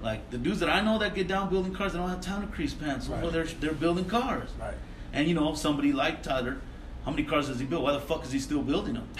[0.00, 2.42] Like the dudes that I know that get down building cars, they don't have time
[2.42, 3.08] to crease pants.
[3.08, 4.50] Well, they're they're building cars.
[4.60, 4.76] Right.
[5.12, 6.60] And you know, somebody like Tyler,
[7.04, 7.82] how many cars does he build?
[7.82, 9.08] Why the fuck is he still building them?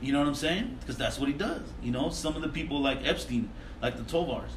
[0.00, 0.76] You know what I'm saying?
[0.78, 1.62] Because that's what he does.
[1.82, 3.50] You know, some of the people like Epstein,
[3.82, 4.50] like the Tovars,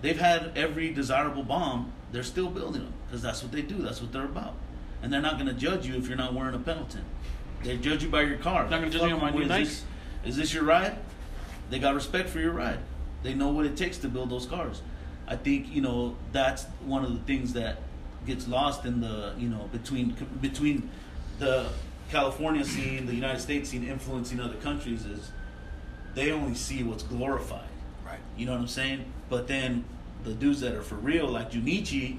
[0.00, 1.92] they've had every desirable bomb.
[2.12, 3.82] They're still building them because that's what they do.
[3.82, 4.54] That's what they're about.
[5.02, 7.04] And they're not going to judge you if you're not wearing a Pendleton.
[7.62, 8.62] They judge you by your car.
[8.64, 9.36] Not gonna judge Fuck me on my them.
[9.38, 9.64] new Is Nike.
[9.64, 9.84] this-
[10.24, 10.96] Is this your ride?
[11.68, 12.78] They got respect for your ride.
[13.22, 14.80] They know what it takes to build those cars.
[15.28, 17.76] I think you know that's one of the things that
[18.26, 20.88] gets lost in the you know between between
[21.38, 21.66] the
[22.10, 25.30] California scene, the United States scene influencing other countries is
[26.14, 27.68] they only see what's glorified.
[28.06, 28.18] Right.
[28.38, 29.04] You know what I'm saying?
[29.28, 29.84] But then
[30.24, 32.16] the dudes that are for real, like Junichi,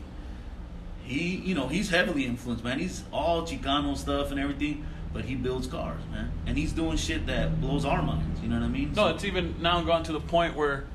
[1.03, 2.79] he you know he's heavily influenced, man.
[2.79, 7.25] He's all Chicano stuff and everything, but he builds cars, man, and he's doing shit
[7.27, 8.41] that blows our minds.
[8.41, 8.89] You know what I mean?
[8.93, 10.85] No, So- it's even now gone to the point where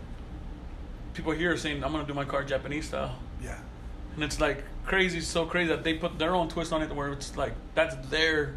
[1.14, 3.59] people here are saying, "I'm gonna do my car Japanese style," Yeah.
[4.14, 7.12] and it's like crazy, so crazy that they put their own twist on it, where
[7.12, 8.55] it's like that's their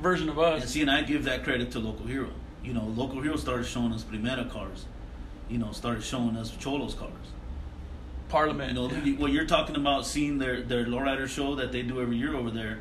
[0.00, 0.62] version of us.
[0.62, 2.30] And see, and I give that credit to Local Hero.
[2.64, 4.86] You know, Local Hero started showing us Primera cars.
[5.48, 7.12] You know, started showing us Cholos cars.
[8.28, 8.76] Parliament.
[8.76, 9.16] You know, yeah.
[9.18, 12.50] what you're talking about, seeing their their lowrider show that they do every year over
[12.50, 12.80] there.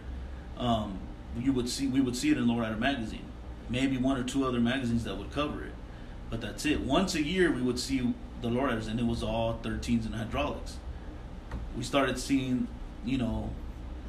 [0.57, 0.99] Um,
[1.39, 3.25] you would see, we would see it in Lowrider magazine,
[3.69, 5.73] maybe one or two other magazines that would cover it,
[6.29, 6.81] but that's it.
[6.81, 10.77] Once a year, we would see the lowriders, and it was all 13s and hydraulics.
[11.75, 12.67] We started seeing,
[13.05, 13.51] you know,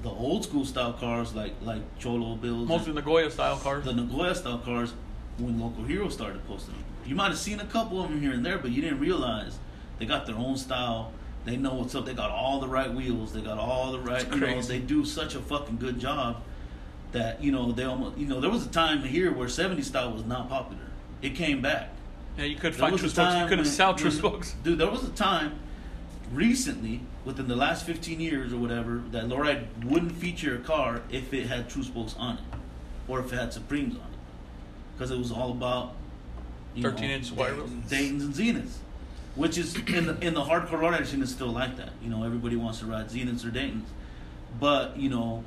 [0.03, 3.85] the old school style cars like like Cholo Bills, Mostly Nagoya style cars.
[3.85, 4.93] the Nagoya style cars
[5.39, 6.85] when Local heroes started posting them.
[7.05, 9.59] You might have seen a couple of them here and there, but you didn't realize
[9.99, 11.13] they got their own style.
[11.49, 12.05] They know what's up.
[12.05, 13.33] They got all the right wheels.
[13.33, 14.31] They got all the right.
[14.31, 16.43] You know, they do such a fucking good job
[17.13, 18.19] that you know they almost.
[18.19, 20.83] You know, there was a time here where 70 style was not popular.
[21.23, 21.89] It came back.
[22.37, 23.35] yeah, you could find true spokes.
[23.41, 24.57] You couldn't sell spokes.
[24.63, 25.59] Dude, there was a time
[26.31, 31.33] recently, within the last 15 years or whatever, that Lowride wouldn't feature a car if
[31.33, 32.45] it had true spokes on it,
[33.09, 34.19] or if it had Supremes on it,
[34.95, 35.95] because it was all about
[36.75, 37.71] you know, 13 inch wire wheels.
[37.89, 38.77] Dayton's and Zeniths,
[39.39, 41.93] which is in the in the hardcore Lowrider scene is still like that.
[42.03, 43.89] You know, everybody wants to ride Zeniths or Daytons,
[44.59, 45.45] but you know,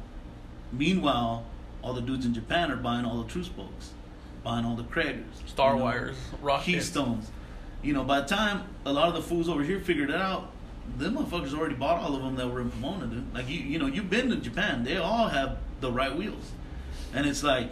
[0.71, 1.45] meanwhile,
[1.83, 3.91] all the dudes in Japan are buying all the true spokes,
[4.43, 6.65] buying all the Cragars, Star you know, wires, rockets.
[6.65, 7.29] Keystones.
[7.83, 10.51] You know, by the time a lot of the fools over here figured it out,
[10.97, 13.33] them motherfuckers already bought all of them that were in Pomona, dude.
[13.33, 14.83] Like you, you know, you've been to Japan.
[14.83, 16.51] They all have the right wheels.
[17.13, 17.71] And it's like,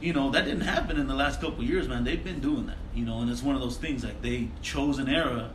[0.00, 2.04] you know, that didn't happen in the last couple of years, man.
[2.04, 4.98] They've been doing that, you know, and it's one of those things like they chose
[4.98, 5.50] an era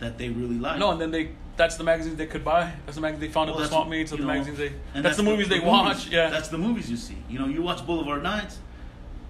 [0.00, 0.78] that they really like.
[0.78, 2.72] No, and then they that's the magazines they could buy.
[2.84, 4.10] That's the magazines they found Well, at the that's swap meets.
[4.10, 4.72] That's the know, magazines they.
[4.94, 6.08] and That's, the movies they watch.
[6.08, 6.28] Yeah.
[6.30, 7.16] That's the movies you see.
[7.30, 8.58] You know, you watch Boulevard Nights,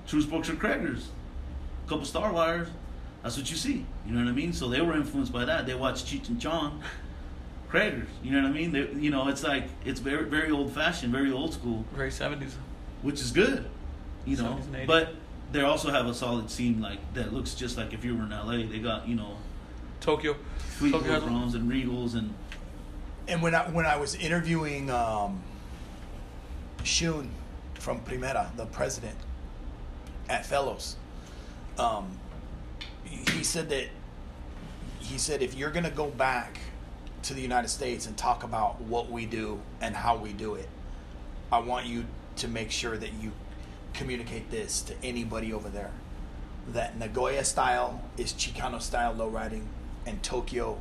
[0.07, 1.05] True Spokes Cragars,
[1.85, 2.69] a couple Star Wires.
[3.23, 3.85] That's what you see.
[4.07, 4.53] You know what I mean?
[4.55, 5.67] So they were influenced by that.
[5.67, 6.83] They watched Cheech and Chong,
[7.71, 8.07] Cragars.
[8.23, 8.73] You know what I mean?
[8.73, 12.57] They, you know, it's like it's very very old fashioned, very old school, very seventies.
[13.03, 13.67] which is good.
[14.25, 14.87] You know, 70s and 80s.
[14.87, 15.15] but
[15.55, 18.31] they also have a solid scene like that looks just like if you were in
[18.31, 18.69] LA.
[18.69, 19.37] They got you know
[20.01, 20.37] Tokyo.
[20.59, 21.33] Fleetwood Tokyo has one.
[21.33, 22.35] Browns and Regals and
[23.29, 25.41] And when I when I was interviewing um,
[26.83, 27.31] Shun
[27.75, 29.17] from Primera, the president
[30.29, 30.97] at Fellows,
[31.79, 32.19] um,
[33.05, 33.87] he he said that
[34.99, 36.59] he said if you're gonna go back
[37.23, 40.69] to the United States and talk about what we do and how we do it,
[41.53, 43.31] I want you to make sure that you
[43.95, 45.91] communicate this to anybody over there.
[46.69, 49.69] That Nagoya style is Chicano style low riding,
[50.07, 50.79] and Tokyo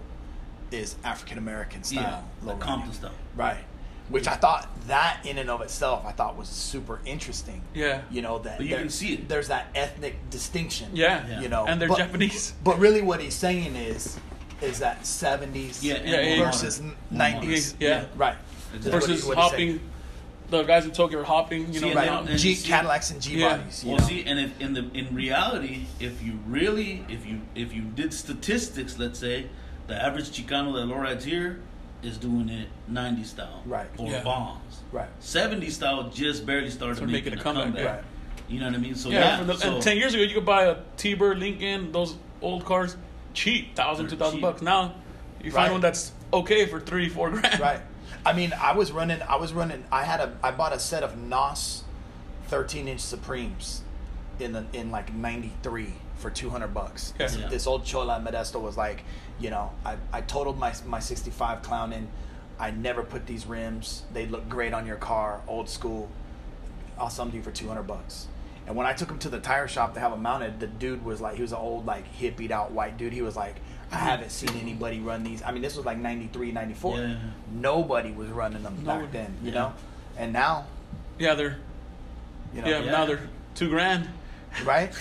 [0.71, 2.75] is African American style yeah, low like riding.
[2.75, 3.11] Compton stuff.
[3.35, 3.63] Right.
[4.09, 7.61] Which I thought that in and of itself I thought was super interesting.
[7.73, 8.01] Yeah.
[8.11, 9.29] You know that But you there- can see it.
[9.29, 10.89] There's that ethnic distinction.
[10.93, 11.25] Yeah.
[11.27, 11.41] Yeah.
[11.41, 12.53] You know, And they're but, Japanese.
[12.63, 14.19] But really, what he's saying is,
[14.61, 16.45] is that 70s Yeah, Yeah, more yeah.
[16.45, 16.81] versus
[17.13, 17.75] 90s.
[17.79, 18.05] Yeah.
[18.15, 18.35] Right.
[18.73, 18.79] Exactly.
[18.79, 19.79] Is what he- Versus what he's hopping.
[20.57, 20.67] Saying.
[20.67, 21.67] The guys in Tokyo are hopping.
[21.73, 21.87] You See, know.
[21.87, 22.01] and Right.
[22.03, 22.27] they down.
[22.27, 23.57] and G see- Cadillacs and G Yeah.
[23.57, 23.83] bodies.
[23.83, 24.07] you Well, know?
[24.07, 28.13] see, and if in the in reality, if you really, if you if you did
[28.13, 29.47] statistics, let's say,
[29.87, 31.59] the average Chicano that lowrides here
[32.01, 33.87] is doing it 90 style, Right.
[33.97, 34.23] Or Yeah.
[34.23, 35.07] bombs, Right.
[35.19, 37.85] 70 style just barely started Started making, making a a comeback, comeback.
[37.95, 38.03] Right.
[38.49, 38.95] You know what I mean?
[38.95, 39.37] So yeah.
[39.39, 42.65] yeah, the, so, and ten years ago, you could buy a T-Bird, Lincoln, those old
[42.65, 42.97] cars,
[43.33, 44.61] cheap, thousand, They're two thousand bucks.
[44.61, 44.95] Now,
[45.41, 45.71] you find Right.
[45.71, 47.57] one that's okay for three, four grand.
[47.59, 47.79] Right.
[48.25, 49.21] I mean, I was running.
[49.21, 49.83] I was running.
[49.91, 50.37] I had a.
[50.43, 51.83] I bought a set of Nos,
[52.47, 53.81] thirteen inch Supremes,
[54.39, 57.13] in the in like '93 for two hundred bucks.
[57.19, 57.27] Yeah.
[57.27, 57.47] This, Yeah.
[57.49, 59.03] this old Chola Modesto was like,
[59.39, 62.07] you know, I I totaled my my '65 Clown in.
[62.59, 64.03] I never put these rims.
[64.13, 66.09] They look great on your car, old school.
[66.97, 68.27] I'll sell them to you for two hundred bucks.
[68.65, 71.03] And when I took him to the tire shop to have them mounted, the dude
[71.03, 73.11] was like, he was an old like hippied out white dude.
[73.11, 73.57] He was like,
[73.93, 75.43] I haven't seen anybody run these.
[75.43, 77.15] I mean, this was like 93, 94 Yeah.
[77.51, 79.59] nobody was running them back then, you Yeah.
[79.59, 79.73] know.
[80.17, 80.65] And now,
[81.19, 81.57] Yeah, they're
[82.55, 82.91] you know, yeah, Yeah.
[82.91, 84.09] now they're two grand.
[84.65, 84.91] right?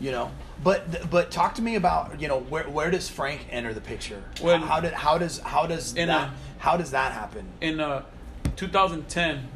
[0.00, 0.30] You know,
[0.64, 4.22] but but talk to me about you know where where does Frank enter the picture?
[4.40, 7.46] When- how did how does how does In that a- how does that happen?
[7.60, 8.02] In uh,
[8.56, 9.48] 2010,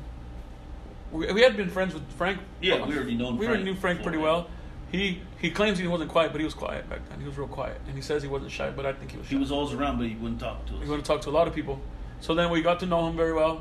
[1.13, 2.39] we, we had been friends with Frank.
[2.61, 4.49] Yeah, we already known We Frank already knew Frank pretty well.
[4.93, 7.21] He he claims he wasn't quiet, but he was quiet back then.
[7.21, 9.27] He was real quiet, and he says he wasn't shy, but I think he was.
[9.27, 9.35] Shy.
[9.35, 10.89] he was always around, but he wouldn't talk to us.
[10.89, 11.83] Going to talk to a lot of people.
[12.23, 13.61] So then we got to know him very well.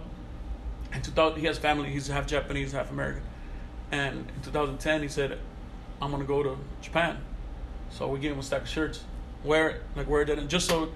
[0.94, 1.90] In 2000, he has family.
[1.90, 3.24] He's half Japanese, half American.
[3.92, 5.38] And in 2010, he said,
[6.02, 7.18] "I'm going to go to Japan."
[7.90, 9.04] So we gave him a stack of shirts.
[9.44, 10.90] Wear it, like wear it, and just so,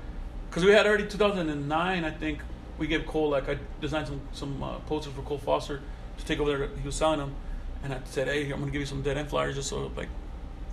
[0.50, 2.40] because we had already 2009, I think
[2.78, 5.82] we gave Cole like I designed some some uh, posters for Cole Foster
[6.18, 6.70] to take over there.
[6.82, 7.36] He was selling them,
[7.84, 9.92] and I said, "Hey, I'm going to give you some dead end flyers just so
[9.98, 10.08] like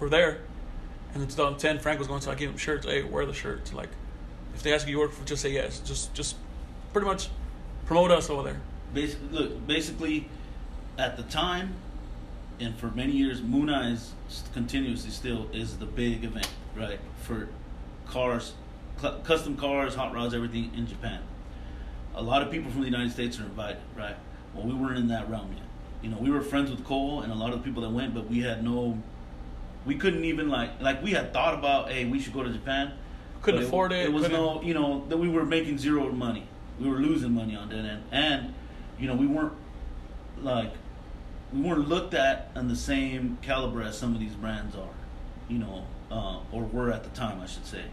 [0.00, 0.40] we're there."
[1.14, 2.86] And in 2010, Frank was going, so I gave him shirts.
[2.86, 3.72] Hey, wear the shirts.
[3.72, 3.90] Like,
[4.54, 5.78] if they ask you work for, just say yes.
[5.78, 6.36] Just, just
[6.92, 7.28] pretty much
[7.86, 8.60] promote us over there.
[8.92, 10.28] Basically, look, basically,
[10.98, 11.74] at the time,
[12.60, 14.12] and for many years, Moon Eyes
[14.52, 16.98] continuously still is the big event, right?
[17.22, 17.48] For
[18.06, 18.54] cars,
[19.24, 21.20] custom cars, hot rods, everything in Japan.
[22.14, 24.16] A lot of people from the United States are invited, right?
[24.54, 25.66] Well, we weren't in that realm yet.
[26.02, 28.14] You know, we were friends with Cole and a lot of the people that went,
[28.14, 28.98] but we had no,
[29.86, 32.92] we couldn't even like, like we had thought about, hey, we should go to Japan.
[33.42, 36.48] Couldn't but afford it, It was no, you know, that we were making zero money.
[36.80, 38.54] We were losing money on that end, and
[38.98, 39.52] you know, we weren't
[40.40, 40.72] like
[41.52, 44.88] we weren't looked at on the same caliber as some of these brands are,
[45.48, 47.84] you know, uh, or were at the time, I should say.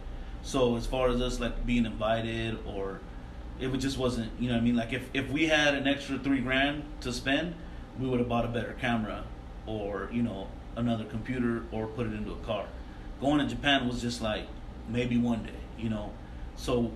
[0.42, 3.02] So as far as us like being invited or
[3.60, 6.18] it just wasn't, you know, what I mean, like if if we had an extra
[6.18, 7.54] three grand to spend,
[8.00, 9.26] we would have bought a better camera
[9.68, 12.66] or you know another computer or put it into a car.
[13.20, 14.48] Going to Japan was just like
[14.90, 16.12] maybe one day, you know.
[16.56, 16.92] So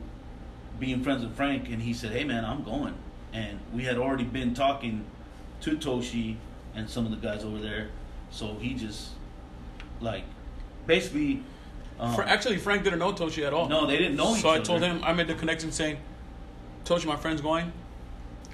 [0.79, 2.95] being friends with Frank, and he said, "Hey man, I'm going,"
[3.33, 5.05] and we had already been talking
[5.61, 6.37] to Toshi
[6.73, 7.89] and some of the guys over there.
[8.31, 9.09] So he just
[10.01, 10.23] like
[10.85, 11.43] basically.
[11.97, 13.69] Um, actually, Frank didn't know Toshi at all.
[13.69, 14.65] No, they didn't know each So I other.
[14.65, 15.97] told him I made the connection saying,
[16.83, 17.71] "Toshi, my friend's going,"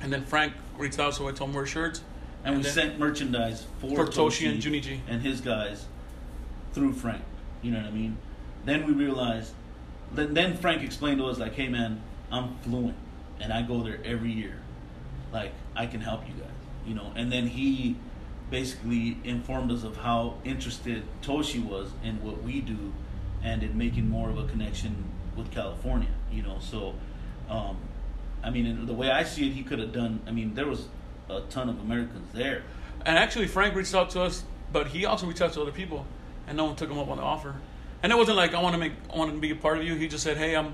[0.02, 2.02] and then Frank reached out, so I told him wear shirts.
[2.44, 5.00] And we sent merchandise for, For Toshi and Junichi.
[5.08, 5.86] and his guys
[6.74, 7.24] through Frank.
[7.62, 8.18] You know what I mean?
[8.66, 9.54] Then we realized.
[10.14, 12.02] Then then Frank explained to us like, "Hey man,
[12.32, 12.96] I'm fluent,
[13.40, 14.60] and I go there every year.
[15.32, 16.50] Like I can help you guys."
[16.86, 17.12] You know.
[17.16, 17.96] And then he
[18.50, 22.92] basically informed us of how interested Toshi was in what we do,
[23.44, 26.10] and in making more of a connection with California.
[26.32, 26.96] You know, so
[27.50, 27.78] um,
[28.44, 30.22] I mean, the way I see it, he could have done.
[30.28, 30.88] I mean, there was
[31.32, 32.64] a ton of Americans there.
[33.06, 36.06] And actually, Frank reached out to us, but he also reached out to other people,
[36.48, 37.56] and no one took him up on the offer.
[38.04, 39.84] And it wasn't like I want to make, I want to be a part of
[39.84, 39.96] you.
[39.96, 40.74] He just said, "Hey, I'm,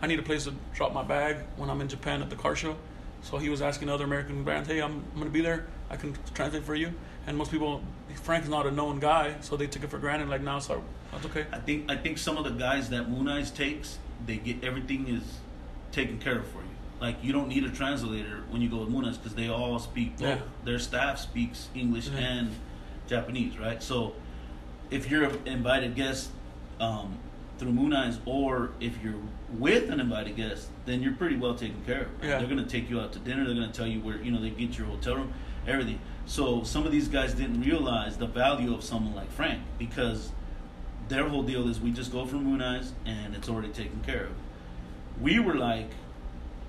[0.00, 2.56] I need a place to drop my bag when I'm in Japan at the car
[2.56, 2.76] show."
[3.22, 5.66] So he was asking other American brands, "Hey, I'm, I'm going to be there.
[5.90, 6.92] I can translate for you."
[7.26, 7.82] And most people,
[8.22, 10.28] Frank's not a known guy, so they took it for granted.
[10.28, 11.46] Like now, so that's okay.
[11.52, 15.08] I think I think some of the guys that Moon Eyes takes, they get everything
[15.08, 15.22] is
[15.90, 16.67] taken care of for you.
[17.00, 19.78] Like you don't need a translator when you go with Moon Eyes because they all
[19.78, 20.16] speak.
[20.18, 20.26] Both.
[20.28, 20.38] Yeah.
[20.64, 22.18] Their staff speaks English Yeah.
[22.18, 22.50] and
[23.06, 23.82] Japanese, right?
[23.82, 24.14] So
[24.90, 26.30] if you're an invited guest
[26.80, 27.16] um,
[27.58, 29.14] through Moon Eyes, or if you're
[29.58, 32.20] with an invited guest, then you're pretty well taken care of.
[32.20, 32.28] right?
[32.30, 32.38] Yeah.
[32.38, 33.44] They're gonna take you out to dinner.
[33.44, 35.32] They're gonna tell you where you know they get your hotel room,
[35.66, 36.00] everything.
[36.26, 40.30] So some of these guys didn't realize the value of someone like Frank because
[41.08, 44.24] their whole deal is we just go for Moon Eyes and it's already taken care
[44.24, 44.32] of.
[45.22, 45.88] We were like,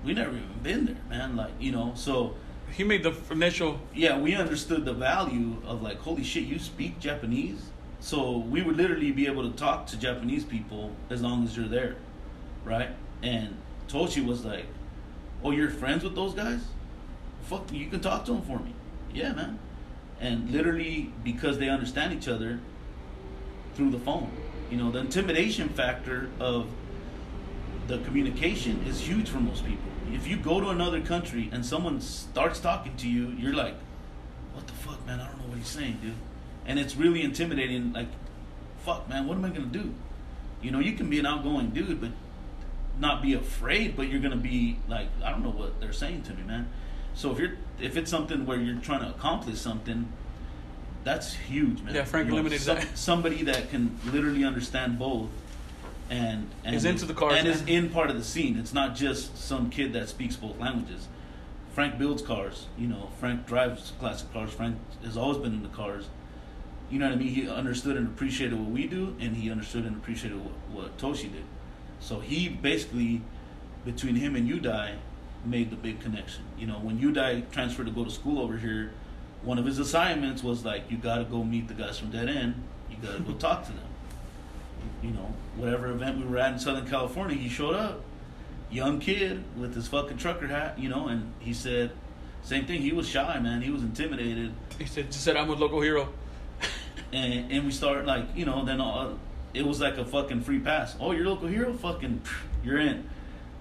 [0.04, 1.36] we never even been there, man.
[1.36, 2.34] Like you know, so
[2.72, 3.80] He made the initial.
[3.94, 7.70] yeah, we understood the value of like, holy shit, you speak Japanese.
[8.00, 11.68] So we would literally be able to talk to Japanese people as long as you're
[11.68, 11.96] there,
[12.64, 12.90] right?
[13.22, 13.56] And
[13.88, 14.64] Toshi was like,
[15.44, 16.62] "Oh, you're friends with those guys?
[17.42, 18.72] Fuck, you can talk to them for me."
[19.12, 19.58] Yeah, man.
[20.18, 22.60] And literally because they understand each other
[23.74, 24.30] through the phone,
[24.70, 26.66] you know, the intimidation factor of
[27.86, 29.89] the communication is huge for most people.
[30.12, 33.74] If you go to another country and someone starts talking to you, you're like,
[34.54, 35.20] "What the fuck, man?
[35.20, 36.14] I don't know what he's saying, dude."
[36.66, 37.92] And it's really intimidating.
[37.92, 38.08] Like,
[38.84, 39.94] fuck, man, what am I gonna do?
[40.62, 42.10] You know, you can be an outgoing dude, but
[42.98, 43.96] not be afraid.
[43.96, 46.68] But you're gonna be like, I don't know what they're saying to me, man.
[47.14, 50.08] So if you're if it's something where you're trying to accomplish something,
[51.04, 51.94] that's huge, man.
[51.94, 52.88] Yeah, Frank You know, eliminated some- that.
[52.98, 55.28] Somebody that can literally understand both
[56.10, 58.58] and, and Is into the cars, and is in part of the scene.
[58.58, 61.06] It's not just some kid that speaks both languages.
[61.72, 62.66] Frank builds cars.
[62.76, 64.50] You know, Frank drives classic cars.
[64.50, 66.08] Frank has always been into cars.
[66.90, 67.28] You know what I mean?
[67.28, 71.32] He understood and appreciated what we do, and he understood and appreciated what, what Toshi
[71.32, 71.44] did.
[72.00, 73.22] So he basically,
[73.84, 74.96] between him and Udai,
[75.44, 76.42] made the big connection.
[76.58, 78.92] You know, when Udai transferred to go to school over here,
[79.42, 82.28] one of his assignments was like, you got to go meet the guys from Dead
[82.28, 82.62] End.
[82.90, 83.89] You got to go talk to them.
[85.02, 88.00] You know, whatever event we were at in Southern California, he showed up,
[88.70, 90.78] young kid with his fucking trucker hat.
[90.78, 91.92] You know, and he said,
[92.42, 92.82] same thing.
[92.82, 93.62] He was shy, man.
[93.62, 96.08] He was intimidated He said, just said I'm a local hero.
[97.12, 99.18] and and we start like you know then all,
[99.54, 100.96] it was like a fucking free pass.
[101.00, 102.22] Oh, your local hero, fucking,
[102.64, 103.08] you're in.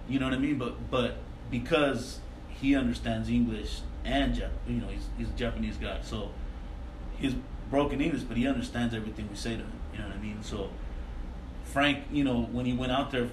[0.08, 0.58] You know what I mean?
[0.58, 1.18] But but
[1.52, 6.32] because he understands English and Jap, you know he's he's a Japanese guy, so
[7.18, 7.36] he's
[7.70, 9.72] broken English, but he understands everything we say to him.
[9.94, 10.40] You know what I mean?
[10.42, 10.70] So
[11.70, 13.30] Frank, you know, when he went out there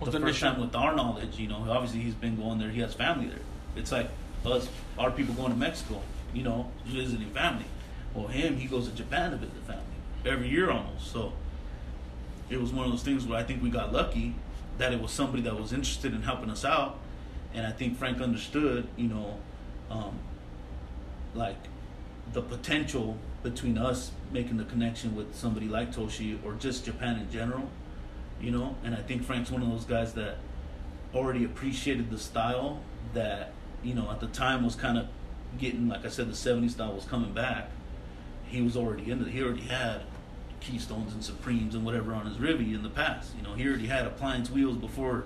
[0.00, 0.52] the the first mission?
[0.52, 2.70] time with our knowledge, you know, obviously he's been going there.
[2.70, 3.40] He has family there.
[3.76, 4.08] It's like
[4.44, 6.00] us, our people going to Mexico,
[6.32, 7.64] you know, visiting family.
[8.14, 9.84] Well, him, he goes to Japan to visit family
[10.24, 11.12] every year almost.
[11.12, 11.32] So
[12.50, 14.34] it was one of those things where I think we got lucky
[14.78, 16.98] that it was somebody that was interested in helping us out,
[17.54, 19.38] and I think Frank understood, you know,
[19.90, 20.18] um,
[21.34, 21.56] like
[22.32, 23.16] the potential
[23.48, 27.68] between us making the connection with somebody like Toshi or just Japan in general,
[28.40, 28.76] you know.
[28.84, 30.36] And I think Frank's one of those guys that
[31.14, 32.80] already appreciated the style
[33.14, 35.06] that you know at the time was kind of
[35.58, 37.70] getting, like I said, the '70s style was coming back.
[38.46, 39.24] He was already into.
[39.26, 40.02] He already had
[40.60, 43.32] Keystones and Supremes and whatever on his Rivy in the past.
[43.36, 45.24] You know, he already had appliance wheels before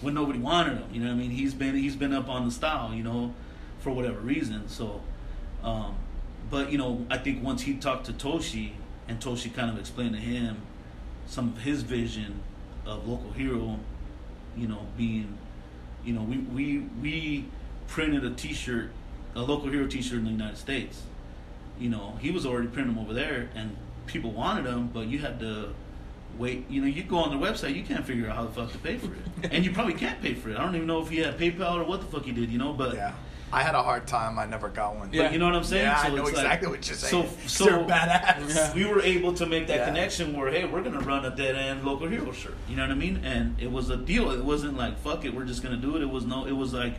[0.00, 0.88] when nobody wanted them.
[0.92, 2.94] You know, I mean, he's been he's been up on the style.
[2.94, 3.34] You know,
[3.80, 4.68] for whatever reason.
[4.68, 5.00] So,
[5.62, 5.96] um,
[6.54, 8.74] but you know, I think once he talked to Toshi
[9.08, 10.58] and Toshi kind of explained to him
[11.26, 12.42] some of his vision
[12.86, 13.80] of local hero,
[14.56, 15.36] you know, being,
[16.04, 17.44] you know, we we we
[17.88, 18.92] printed a T-shirt,
[19.34, 21.02] a local hero T-shirt in the United States.
[21.80, 23.76] You know, he was already printing them over there, and
[24.06, 25.74] people wanted them, but you had to
[26.38, 26.70] wait.
[26.70, 28.78] You know, you go on their website, you can't figure out how the fuck to
[28.78, 30.56] pay for it, and you probably can't pay for it.
[30.56, 32.48] I don't even know if he had PayPal or what the fuck he did.
[32.48, 33.14] You know, but Yeah.
[33.54, 34.38] I had a hard time.
[34.38, 35.08] I never got one.
[35.08, 35.30] but Yeah.
[35.30, 35.84] you know what I'm saying?
[35.84, 37.28] Yeah, I know it's like- exactly what you're saying.
[37.46, 38.54] So, so They're badass.
[38.54, 38.74] Yeah.
[38.74, 39.84] we were able to make that Yeah.
[39.86, 42.90] connection where hey we're gonna run a dead end local hero shirt you know what
[42.90, 45.76] i mean and it was a deal it wasn't like fuck it we're just gonna
[45.76, 46.94] do it it was no it was like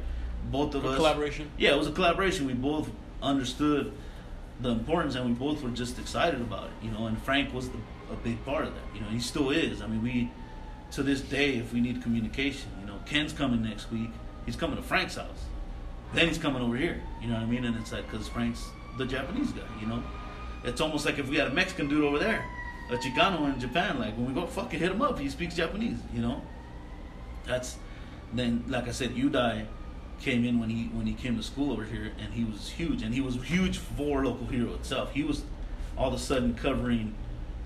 [0.52, 1.50] both of A us collaboration.
[1.58, 2.90] yeah it was a collaboration we both
[3.22, 3.92] understood
[4.62, 7.70] the importance and we both were just excited about it you know and frank was
[7.70, 7.78] the,
[8.12, 10.30] a big part of that you know he still is i mean we
[10.92, 14.10] to this day if we need communication you know ken's coming next week
[14.46, 15.44] he's coming to frank's house
[16.16, 18.66] then he's coming over here you know what i mean and it's like because frank's
[18.98, 19.62] the Japanese guy.
[19.82, 20.02] You know,
[20.64, 22.46] it's almost like if we had a Mexican dude over there,
[22.90, 24.00] a Chicano in Japan.
[24.00, 25.20] Like when we go, fucking hit him up.
[25.20, 25.98] He speaks Japanese.
[26.14, 26.42] You know,
[27.46, 27.76] that's
[28.34, 28.64] then.
[28.70, 29.66] Like I said, Udai
[30.22, 33.02] came in when he when he came to school over here, and he was huge,
[33.02, 35.12] and he was huge for local hero itself.
[35.12, 35.44] He was
[35.98, 37.14] all of a sudden covering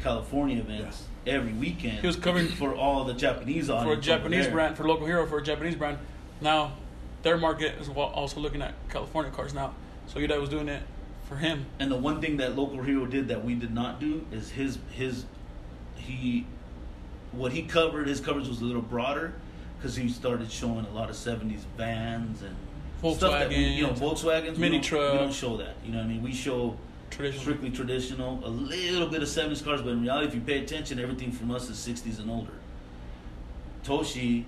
[0.01, 1.99] California events every weekend.
[1.99, 5.27] He was covering- for all the Japanese audience for a Japanese brand, for local hero,
[5.27, 5.99] for a Japanese brand.
[6.41, 6.71] Now,
[7.23, 9.73] their market is also looking at California cars now.
[10.07, 10.83] So Udai was doing it
[11.27, 11.65] for him.
[11.79, 14.79] And the one thing that local hero did that we did not do is his
[14.91, 15.25] his
[15.95, 16.45] he
[17.31, 19.33] what he covered his coverage was a little broader
[19.77, 22.55] because he started showing a lot of 70s vans and
[23.15, 26.05] stuff that we, you know Volkswagens, mini don't, we don't show that you know what
[26.05, 26.75] I mean we show
[27.11, 27.41] Traditional.
[27.41, 30.99] strictly traditional a little bit of 70s cars but in reality if you pay attention
[30.99, 32.51] everything from us is 60s and older
[33.85, 34.45] Toshi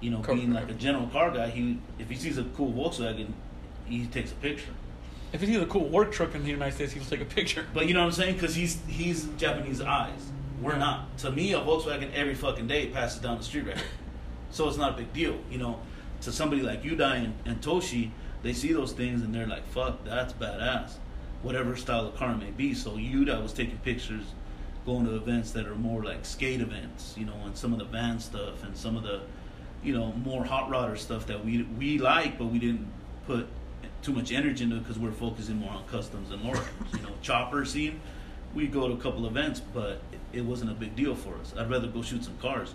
[0.00, 2.72] you know Car- being like a general car guy he if he sees a cool
[2.72, 3.32] Volkswagen
[3.86, 4.72] he takes a picture
[5.32, 7.64] If he sees a cool work truck in the United States, he'll take a picture.
[7.74, 8.34] But you know what I'm saying?
[8.34, 10.22] Because he's he's Japanese eyes.
[10.62, 11.18] We're not.
[11.18, 13.84] To me, a Volkswagen every fucking day passes down the street right here.
[14.50, 15.80] So it's not a big deal, you know.
[16.22, 18.10] To somebody like Udai and, and Toshi,
[18.42, 20.92] they see those things and they're like, "Fuck, that's badass."
[21.42, 22.72] Whatever style of car may be.
[22.72, 24.24] So Udai was taking pictures,
[24.86, 27.84] going to events that are more like skate events, you know, and some of the
[27.84, 29.20] van stuff and some of the,
[29.86, 32.88] you know, more hot rodder stuff that we we like, but we didn't
[33.26, 33.46] put
[34.02, 36.92] too much energy into because we're focusing more on customs and lowriders.
[36.92, 38.00] You know, chopper scene,
[38.52, 41.54] we go to a couple events, but it, it wasn't a big deal for us.
[41.56, 42.74] I'd rather go shoot some cars.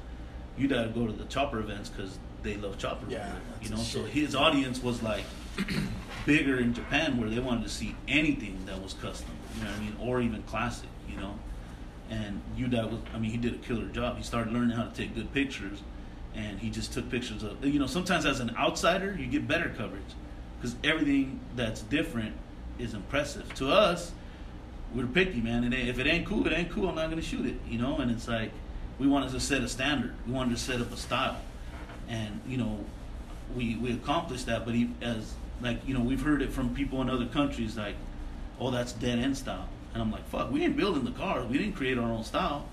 [0.58, 3.06] You'd to go to the chopper events because they love chopper.
[3.10, 3.82] Yeah, over there, that's you know.
[3.82, 4.12] So shit.
[4.12, 5.26] his audience was like
[6.26, 9.32] bigger in Japan, where they wanted to see anything that was custom.
[9.58, 10.90] You know what I mean, or even classic.
[11.10, 11.38] You know.
[12.10, 14.18] And Udai was, I mean, he did a killer job.
[14.18, 15.82] He started learning how to take good pictures,
[16.36, 19.70] and he just took pictures of, you know, sometimes as an outsider, you get better
[19.78, 20.02] coverage
[20.60, 22.36] because everything that's different
[22.80, 23.54] is impressive.
[23.56, 24.12] To us,
[24.94, 25.64] we're picky, man.
[25.64, 26.90] And if it ain't cool, it ain't cool.
[26.90, 27.98] I'm not gonna shoot it, you know.
[27.98, 28.52] And it's like
[29.00, 30.14] we wanted to set a standard.
[30.28, 31.38] We wanted to set up a style,
[32.08, 32.84] and you know,
[33.56, 34.66] we we accomplished that.
[34.66, 37.96] But he, as like you know, we've heard it from people in other countries, like,
[38.60, 39.68] oh, that's dead end style.
[39.94, 41.48] And I'm like, fuck, we ain't building the cars.
[41.48, 42.66] We didn't create our own style,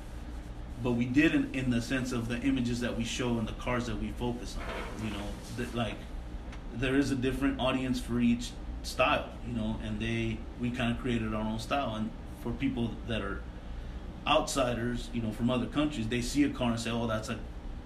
[0.82, 3.52] but we did in, in the sense of the images that we show and the
[3.54, 5.06] cars that we focus on.
[5.06, 5.24] You know,
[5.56, 5.96] that like
[6.74, 8.50] there is a different audience for each
[8.82, 11.94] style, you know, and they we kind of created our own style.
[11.96, 12.10] And
[12.42, 13.40] for people that are
[14.26, 17.38] outsiders, you know, from other countries, they see a car and say, "Oh, that's like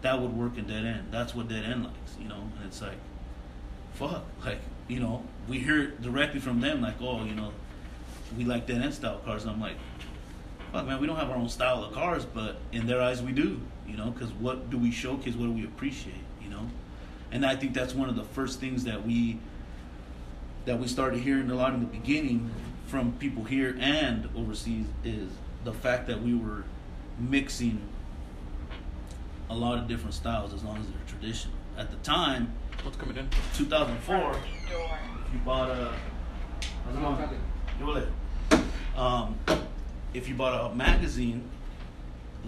[0.03, 1.09] that would work in dead end.
[1.11, 2.51] That's what dead end likes," you know.
[2.59, 2.99] And it's like,
[3.95, 7.53] fuck, like you know, we hear directly from them, like, "Oh, you know,
[8.37, 9.77] we like dead end style cars," and I'm like.
[10.73, 13.33] Fuck man, we don't have our own style of cars, but in their eyes we
[13.33, 15.35] do, you know, because what do we showcase?
[15.35, 16.69] What do we appreciate, you know?
[17.33, 19.39] and I think that's one of the first things that we
[20.67, 22.51] that we started hearing a lot in the beginning
[22.87, 25.33] from people here and overseas is
[25.65, 26.63] the fact that we were
[27.19, 27.81] mixing
[29.51, 31.55] a lot of different styles as long as they're traditional.
[31.77, 32.53] At the time,
[32.85, 33.29] What's coming in?
[33.55, 34.39] 2004, if
[35.33, 35.93] you bought a
[36.85, 37.41] how's it going?
[37.81, 39.01] Yo, le.
[39.01, 39.39] um,
[40.15, 41.43] if you bought a magazine,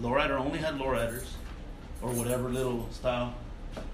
[0.01, 1.25] lowrider only had lowriders
[2.01, 3.33] or whatever little style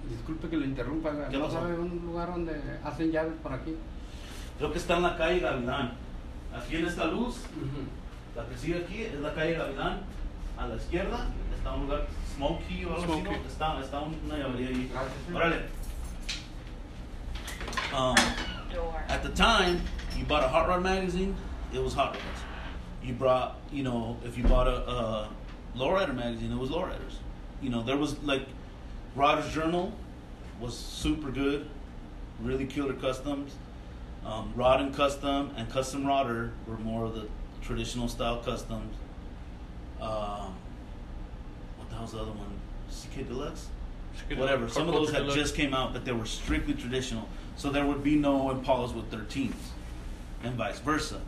[0.07, 1.53] Disculpe que lo interrumpa, ¿Qué ¿no pasó?
[1.61, 2.53] sabe un lugar donde
[2.83, 3.75] hacen llaves por aquí?
[4.59, 5.93] Creo que está en la calle Gavilán.
[6.55, 7.37] Aquí en esta luz,
[8.35, 10.01] la que sigue aquí es la calle Gavilán.
[10.57, 11.25] A la izquierda
[11.57, 12.05] está un lugar
[12.35, 13.23] Smokey o algo así.
[13.47, 14.91] Está, está una llavería ahí.
[14.93, 15.33] Gracias, sí.
[15.33, 15.55] Órale.
[17.93, 18.15] Um,
[19.09, 19.81] at the time,
[20.15, 21.35] you bought a hot rod magazine,
[21.73, 22.40] it was hot rods.
[23.03, 25.29] You brought, you know, if you bought a, a
[25.75, 27.15] lowrider magazine, it was lowriders.
[27.61, 28.43] You know, there was like
[29.15, 29.91] Rodder's Journal
[30.59, 31.67] was super good,
[32.41, 33.53] really killer customs.
[34.25, 37.27] Um, Rod and Custom and Custom Rodder were more of the
[37.61, 38.95] traditional style customs.
[39.99, 40.55] Um,
[41.77, 42.59] what the hell's the other one?
[42.89, 43.67] CK Deluxe?
[44.35, 44.69] whatever.
[44.69, 45.35] Some of those had Deluxe.
[45.35, 47.27] just came out, but they were strictly traditional.
[47.55, 49.53] So there would be no Impalas with 13s,
[50.43, 51.21] and vice versa.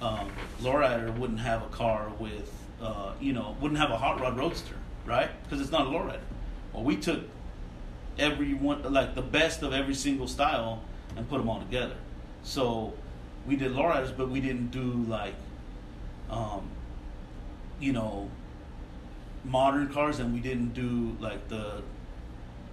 [0.00, 0.30] Um,
[0.60, 4.74] Lowrider wouldn't have a car with, uh, you know, wouldn't have a hot rod roadster,
[5.06, 5.30] right?
[5.42, 6.20] Because it's not a lowrider.
[6.72, 7.20] Well, we took
[8.18, 10.82] every one, like the best of every single style,
[11.16, 11.96] and put them all together.
[12.42, 12.92] So
[13.46, 15.34] we did lowriders, but we didn't do like,
[16.28, 16.68] um,
[17.80, 18.30] you know,
[19.44, 21.82] modern cars, and we didn't do like the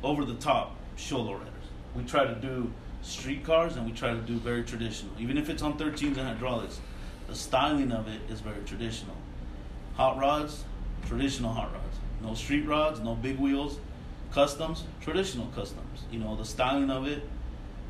[0.03, 1.47] over the top show lowriders.
[1.95, 2.71] We try to do
[3.01, 5.13] street cars, and we try to do very traditional.
[5.19, 6.79] Even if it's on 13s and hydraulics,
[7.27, 9.15] the styling of it is very traditional.
[9.95, 10.63] Hot rods,
[11.07, 11.97] traditional hot rods.
[12.21, 13.79] No street rods, no big wheels.
[14.31, 16.03] Customs, traditional customs.
[16.11, 17.27] You know, the styling of it.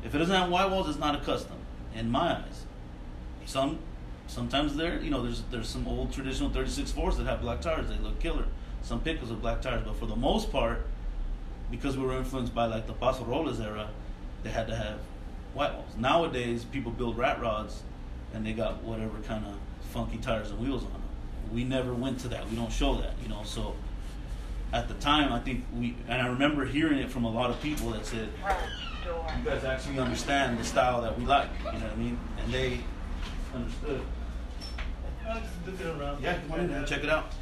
[0.04, 1.56] If it doesn't have white walls, it's not a custom,
[1.94, 2.64] in my eyes.
[3.46, 3.78] some
[4.26, 7.88] sometimes there you know there's there's some old traditional 36 fours that have black tires
[7.88, 8.46] they look killer
[8.82, 10.86] some pickups with black tires but for the most part
[11.70, 13.90] because we were influenced by like the Paso Robles era
[14.42, 14.98] they had to have
[15.52, 17.82] white walls nowadays people build rat rods
[18.34, 19.56] and they got whatever kind of
[19.90, 21.00] funky tires and wheels on them
[21.52, 22.48] we never went to that.
[22.50, 23.74] We don't show that you know so
[24.72, 27.60] at the time i think we and i remember hearing it from a lot of
[27.60, 28.28] people that said
[29.04, 32.18] you guys actually understand the style that we like you know what i mean?
[32.38, 32.80] And they
[33.54, 34.00] understood.
[36.20, 37.32] Yeah come on in and check it out?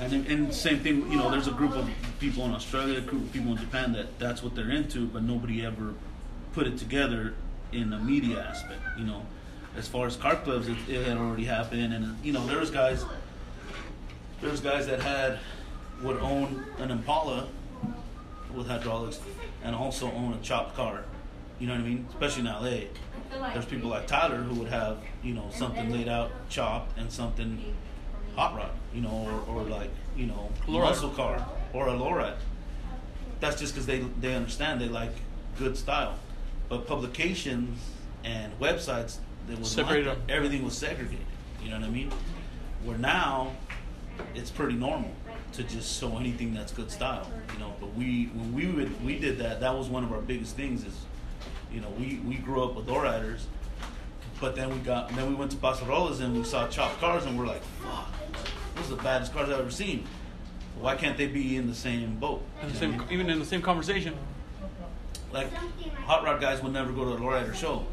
[0.00, 1.88] And, and same thing you know there's a group of
[2.20, 5.22] people in australia a group of people in japan that that's what they're into but
[5.22, 5.94] nobody ever
[6.52, 7.34] put it together
[7.72, 9.22] in the media aspect you know.
[9.76, 12.70] As far as car clubs it, it had already happened and you know there was
[12.70, 13.04] guys
[14.40, 15.38] there was guys that had
[16.02, 17.48] would own an impala
[18.54, 19.20] with hydraulics
[19.64, 21.04] and also own a chopped car.
[21.58, 22.06] You know what i mean?
[22.10, 22.60] Especially in la
[23.52, 27.74] there's people like tyler who would have you know something laid out chopped and something
[28.36, 32.34] hot rod you know or, or like you know muscle car or a lowride
[33.40, 35.12] that's just because they they understand they like
[35.58, 36.16] good style
[36.68, 37.78] but publications
[38.24, 40.32] and websites they was Separated like that.
[40.32, 41.24] everything was segregated
[41.62, 42.10] you know what i mean
[42.84, 43.52] where now
[44.34, 45.10] it's pretty normal
[45.52, 49.18] to just show anything that's good style you know but we when we would we
[49.18, 50.94] did that that was one of our biggest things is
[51.72, 53.42] you know we we grew up with lowriders
[54.40, 57.24] but then we got then we went to Paso Robles and we saw chopped cars
[57.26, 58.08] and we're like fuck
[58.76, 60.04] those are the baddest cars I've ever seen
[60.80, 63.12] why can't they be in the same boat And the You know what I same,
[63.20, 64.14] even in the same conversation.
[65.34, 65.52] Like
[66.06, 67.84] hot rod guys would never go to a lowrider show.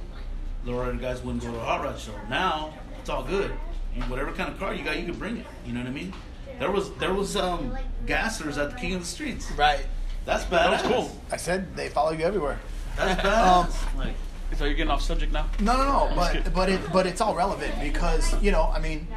[0.65, 2.13] Lowrider guys wouldn't go to a hot rod show.
[2.29, 3.51] Now it's all good.
[3.95, 5.45] You, whatever kind of car you got, you can bring it.
[5.65, 6.13] You know what I mean?
[6.59, 7.75] There was there was um
[8.05, 9.51] gassers at the King of the Streets.
[9.53, 9.85] Right.
[10.23, 10.49] That's badass.
[10.51, 11.21] That was cool.
[11.31, 12.59] I said they follow you everywhere.
[12.95, 13.97] That's Um, badass.
[13.97, 14.13] like
[14.57, 15.47] So you're getting off subject now.
[15.59, 16.15] No, no, no.
[16.15, 19.07] But but it but it's all relevant because you know I mean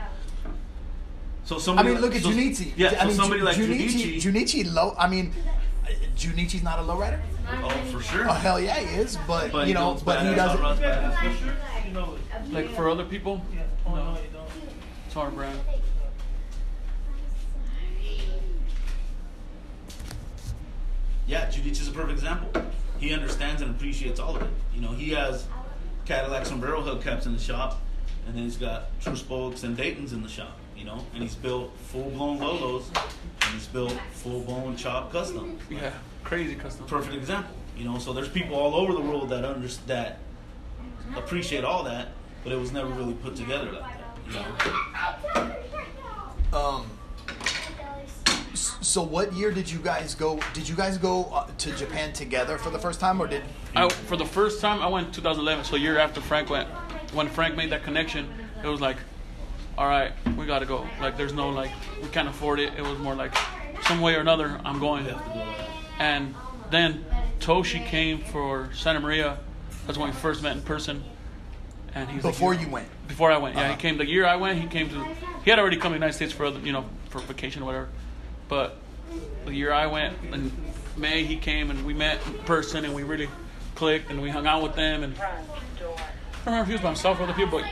[1.44, 1.90] so somebody.
[1.90, 2.72] I mean look at so, Junichi.
[2.76, 2.88] Yeah.
[2.88, 4.16] I so mean, somebody Ju- like Junichi.
[4.16, 4.62] Junichi.
[4.64, 4.94] Junichi low.
[4.98, 5.32] I mean,
[6.16, 7.20] Junichi's not a lowrider.
[7.48, 8.28] oh, for sure.
[8.28, 9.18] Oh hell yeah, he is.
[9.26, 10.58] But, But you know, builds but he doesn't.
[10.60, 11.54] hot for sure.
[12.50, 13.42] Like for other people,
[13.86, 13.96] oh, no.
[13.96, 14.48] no, you don't.
[15.06, 15.58] it's our brand.
[21.26, 22.50] Yeah, Junichi is a perfect example.
[22.98, 24.50] He understands and appreciates all of it.
[24.74, 25.46] You know, he has
[26.04, 27.80] Cadillac sombrero hubcaps in the shop,
[28.26, 30.58] and then he's got True Spokes and Dayton's in the shop.
[30.76, 35.58] You know, and he's built full blown Lolos, and he's built full blown chop custom.
[35.70, 35.92] Yeah,
[36.22, 36.86] crazy custom.
[36.86, 37.54] Perfect example.
[37.76, 40.18] You know, so there's people all over the world that under that
[41.16, 42.08] appreciate all that,
[42.42, 44.16] but it was never really put together like that.
[45.34, 45.50] You
[46.52, 46.58] know.
[46.58, 46.90] Um.
[48.54, 50.38] So what year did you guys go?
[50.52, 53.42] Did you guys go uh, to Japan together for the first time, or did?
[53.74, 56.68] I, for the first time, I went 2011, so a year after Frank went.
[57.12, 58.28] When Frank made that connection,
[58.62, 58.98] it was like,
[59.76, 60.86] all right, we gotta go.
[61.00, 61.70] Like, there's no like,
[62.02, 62.72] we can't afford it.
[62.76, 63.34] It was more like,
[63.82, 65.04] some way or another, I'm going.
[65.04, 65.68] We have to do all that.
[65.98, 66.34] And
[66.70, 67.04] then
[67.40, 69.38] Toshi came for Santa Maria.
[69.86, 71.02] That's when we first met in person.
[71.94, 72.88] And he's like, Before you went.
[73.06, 73.70] Before I went, yeah, Uh-huh.
[73.72, 74.58] he came the year I went.
[74.60, 75.04] He came to.
[75.44, 77.66] He had already come to the United States for other, you know, for vacation or
[77.66, 77.88] whatever.
[78.48, 78.76] But
[79.44, 80.50] the year I went in
[80.96, 83.28] May, he came and we met in person and we really
[83.74, 85.02] clicked and we hung out with them.
[85.02, 85.30] And I
[85.84, 87.68] don't remember if he was by himself or other people, but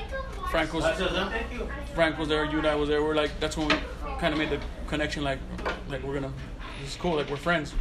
[0.53, 1.31] Frank was That's it, huh?
[1.31, 1.67] Thank you.
[1.95, 3.03] Frank was there, you and I was there.
[3.03, 3.75] We're like, that's when we
[4.19, 5.25] kind of made the connection.
[5.25, 5.39] Like,
[5.89, 6.31] like we're gonna,
[6.79, 7.17] this is cool.
[7.17, 7.73] Like we're friends.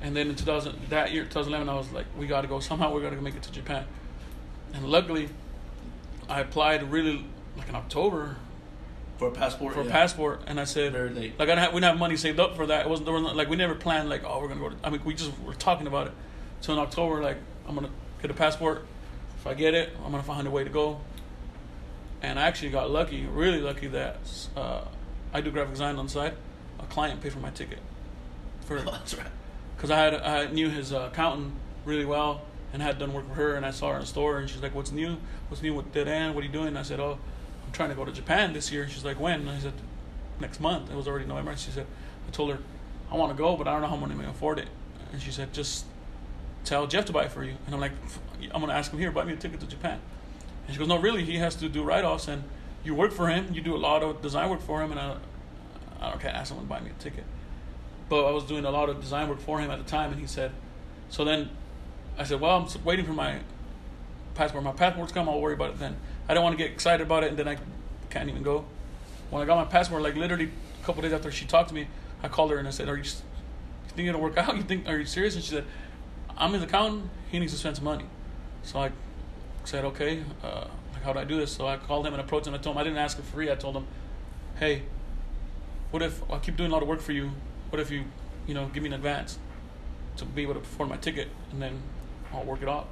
[0.00, 2.58] And then in 2000, that year, 2011, I was like, we got to go.
[2.70, 3.84] Somehow we're gonna make it to Japan.
[4.72, 5.28] And luckily,
[6.26, 7.26] I applied really
[7.58, 8.38] like in October
[9.18, 9.74] For a passport.
[9.74, 11.38] for a passport, and I said, Very late.
[11.38, 12.86] like I didn't have, we didn't have money saved up for that.
[12.86, 14.70] It wasn't there was not, like we never planned like oh we're gonna go.
[14.70, 16.14] To, I mean we just were talking about it.
[16.62, 17.36] So in October, like
[17.68, 17.90] I'm gonna
[18.22, 18.86] get a passport.
[19.38, 21.00] If I get it, I'm gonna find a way to go.
[22.22, 24.18] And I actually got lucky, really lucky that
[24.56, 24.82] uh,
[25.32, 26.34] I do graphic design on the side.
[26.80, 27.78] A client paid for my ticket
[28.68, 29.26] for That's right.
[29.76, 31.54] because I had I knew his uh, accountant
[31.84, 32.42] really well
[32.72, 34.62] and had done work for her, and I saw her in the store, and she's
[34.62, 35.16] like, "What's new?
[35.48, 36.34] What's new with Dead End?
[36.34, 37.18] What are you doing?" And I said, "Oh,
[37.66, 39.72] I'm trying to go to Japan this year." And she's like, "When?" And I said,
[40.38, 41.56] "Next month." It was already November.
[41.56, 41.86] She said,
[42.26, 42.58] "I told her
[43.10, 44.68] I want to go, but I don't know how much I'm gonna afford it."
[45.12, 45.86] And she said, "Just
[46.64, 47.92] tell Jeff to buy it for you." And I'm like,
[48.52, 50.00] "I'm gonna ask him here, buy me a ticket to Japan."
[50.68, 52.44] And she goes, "No, really, he has to do write-offs, and
[52.84, 53.52] you work for him.
[53.52, 55.16] You do a lot of design work for him, and I,
[56.00, 57.24] I don't can't ask someone to buy me a ticket."
[58.08, 60.20] but I was doing a lot of design work for him at the time, and
[60.20, 60.52] he said,
[61.10, 61.50] so then
[62.16, 63.40] I said, well, I'm waiting for my
[64.34, 64.64] passport.
[64.64, 65.96] My passport's come, I'll worry about it then.
[66.28, 67.58] I don't want to get excited about it, and then I
[68.10, 68.64] can't even go.
[69.30, 70.50] When I got my passport, like literally
[70.80, 71.88] a couple days after she talked to me,
[72.22, 74.56] I called her and I said, are you, you think it'll work out?
[74.56, 75.34] You think, are you serious?
[75.34, 75.64] And she said,
[76.36, 78.06] I'm his accountant, he needs to spend some money.
[78.62, 78.92] So I
[79.68, 80.66] said, okay, uh,
[81.04, 81.52] how do I do this?
[81.52, 82.54] So I called him and approached him.
[82.54, 83.52] I told him I didn't ask him for free.
[83.52, 83.86] I told him,
[84.58, 84.82] hey,
[85.90, 87.30] what if I keep doing a lot of work for you?
[87.70, 88.04] What if you,
[88.46, 89.38] you know, give me an advance
[90.16, 91.82] to be able to perform my ticket, and then
[92.32, 92.88] I'll work it out.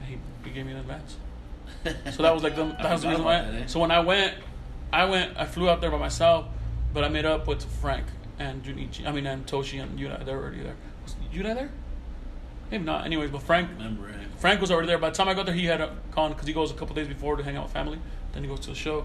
[0.00, 1.16] And he, he gave me an advance.
[2.12, 3.42] So that was like the that was the reason why.
[3.42, 3.66] that, eh?
[3.66, 4.34] So when I went,
[4.90, 5.36] I went.
[5.36, 6.46] I flew out there by myself,
[6.94, 8.06] but I met up with Frank
[8.38, 9.06] and Junichi.
[9.06, 10.24] I mean, and Toshi and Yuna.
[10.24, 10.76] They were already there.
[11.04, 11.70] Was Yuna there?
[12.70, 13.06] Maybe not.
[13.06, 14.08] Anyways, but Frank Remember?
[14.38, 14.98] Frank was already there.
[14.98, 15.80] By the time I got there, he had
[16.12, 17.98] gone because he goes a couple days before to hang out with family.
[18.32, 19.04] Then he goes to the show.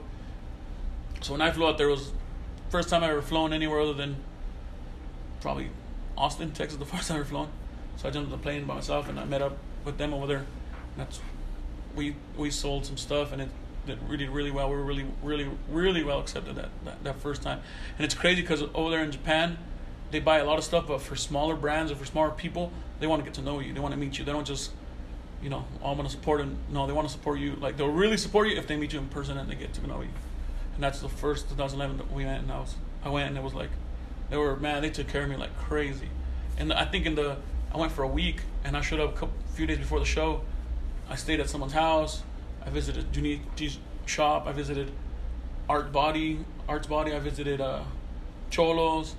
[1.21, 2.11] So when I flew out there, was
[2.69, 4.17] first time I ever flown anywhere other than
[5.41, 5.69] probably
[6.17, 7.49] Austin, Texas, the first time I ever flown.
[7.97, 10.27] So I jumped on the plane by myself and I met up with them over
[10.27, 10.37] there.
[10.37, 11.19] And that's
[11.95, 13.49] we we sold some stuff and it
[13.85, 14.69] did really really well.
[14.69, 17.61] We were really really really well accepted that that, that first time.
[17.97, 19.57] And it's crazy because over there in Japan,
[20.13, 23.07] they buy a lot of stuff, but for smaller brands or for smaller people, they
[23.07, 23.73] want to get to know you.
[23.73, 24.23] They want to meet you.
[24.23, 24.71] They don't just
[25.43, 26.57] you know, oh, I'm to support them.
[26.69, 27.55] No, they want to support you.
[27.57, 29.85] Like, they'll really support you if they meet you in person and they get to
[29.85, 30.09] know you.
[30.75, 33.43] And that's the first 2011 that we went, and I was, I went, and it
[33.43, 33.69] was like,
[34.29, 36.07] they were, man, they took care of me like crazy.
[36.57, 37.35] And I think in the,
[37.73, 40.05] I went for a week, and I showed up a couple, few days before the
[40.05, 40.41] show.
[41.09, 42.23] I stayed at someone's house.
[42.65, 44.47] I visited Junichi's shop.
[44.47, 44.91] I visited
[45.67, 46.39] Art Body,
[46.69, 47.13] Art's Body.
[47.13, 47.83] I visited uh,
[48.49, 49.15] Cholos.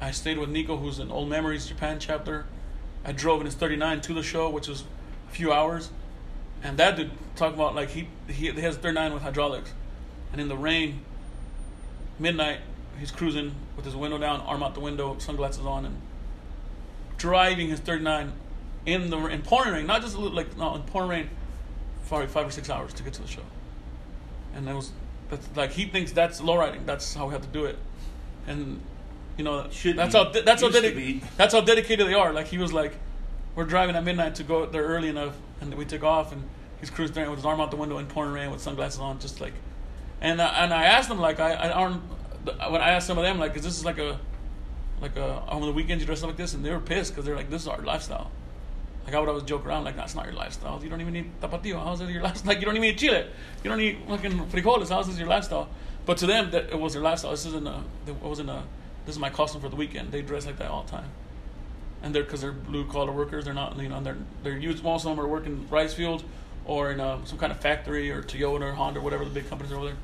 [0.00, 2.46] I stayed with Nico, who's in Old Memories Japan chapter.
[3.04, 4.84] I drove in his 39 to the show, which was
[5.28, 5.90] a few hours.
[6.62, 9.72] And that dude talk about like he he, has 39 with hydraulics,
[10.32, 11.00] and in the rain,
[12.18, 12.58] midnight,
[12.98, 15.96] he's cruising with his window down, arm out the window, sunglasses on, and
[17.16, 18.32] driving his 39
[18.86, 21.30] in the in pouring rain, not just little like no in pouring rain,
[22.08, 23.42] probably five or six hours to get to the show.
[24.54, 24.92] And that was
[25.30, 26.84] that's like he thinks that's low riding.
[26.84, 27.78] That's how we have to do it,
[28.46, 28.80] and
[29.40, 30.18] you know Should that's be.
[30.18, 32.30] how that's how Used to dedicated that's how dedicated they are.
[32.34, 32.92] Like he was like,
[33.54, 36.44] we're driving at midnight to go there early enough, and we took off, and
[36.78, 39.18] he's cruising there with his arm out the window in pouring rain with sunglasses on,
[39.18, 39.54] just like,
[40.20, 42.02] and uh, and I asked him like I I aren't
[42.44, 44.20] when I asked some of them like is this like a
[45.00, 47.24] like a on the weekends you dress up like this, and they were pissed because
[47.24, 48.30] they're like this is our lifestyle.
[49.06, 50.78] Like I would always joke around like that's not your lifestyle.
[50.82, 51.82] You don't even need tapatio.
[51.82, 52.48] How's it your lifestyle?
[52.52, 53.24] Like you don't even need chile.
[53.64, 54.90] You don't need fucking frijoles.
[54.90, 55.70] How's this your lifestyle?
[56.04, 57.30] But to them, that it was their lifestyle.
[57.30, 57.82] This isn't a.
[58.06, 58.64] It wasn't a.
[59.06, 60.12] This is my costume for the weekend.
[60.12, 61.10] They dress like that all the time,
[62.02, 63.44] and they're because they're blue collar workers.
[63.44, 63.76] They're not.
[63.78, 64.84] You know, they're they're used.
[64.84, 66.22] Most of them are working rice fields
[66.66, 69.48] or in uh, some kind of factory or Toyota or Honda or whatever the big
[69.48, 69.96] companies are over there.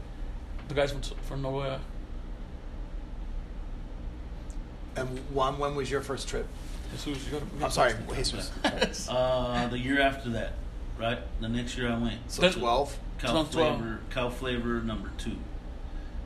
[0.69, 1.79] The guys from from Norway.
[4.97, 6.47] And Juan, when was your first trip?
[7.05, 8.51] Jesus, you gotta, I'm sorry, Jesus.
[9.11, 10.53] Uh, the year after that,
[10.99, 11.19] right?
[11.41, 12.19] The next year I went.
[12.29, 12.99] So That's- 12?
[13.19, 13.79] Cal 2012.
[13.79, 15.37] flavor, Cal flavor number two.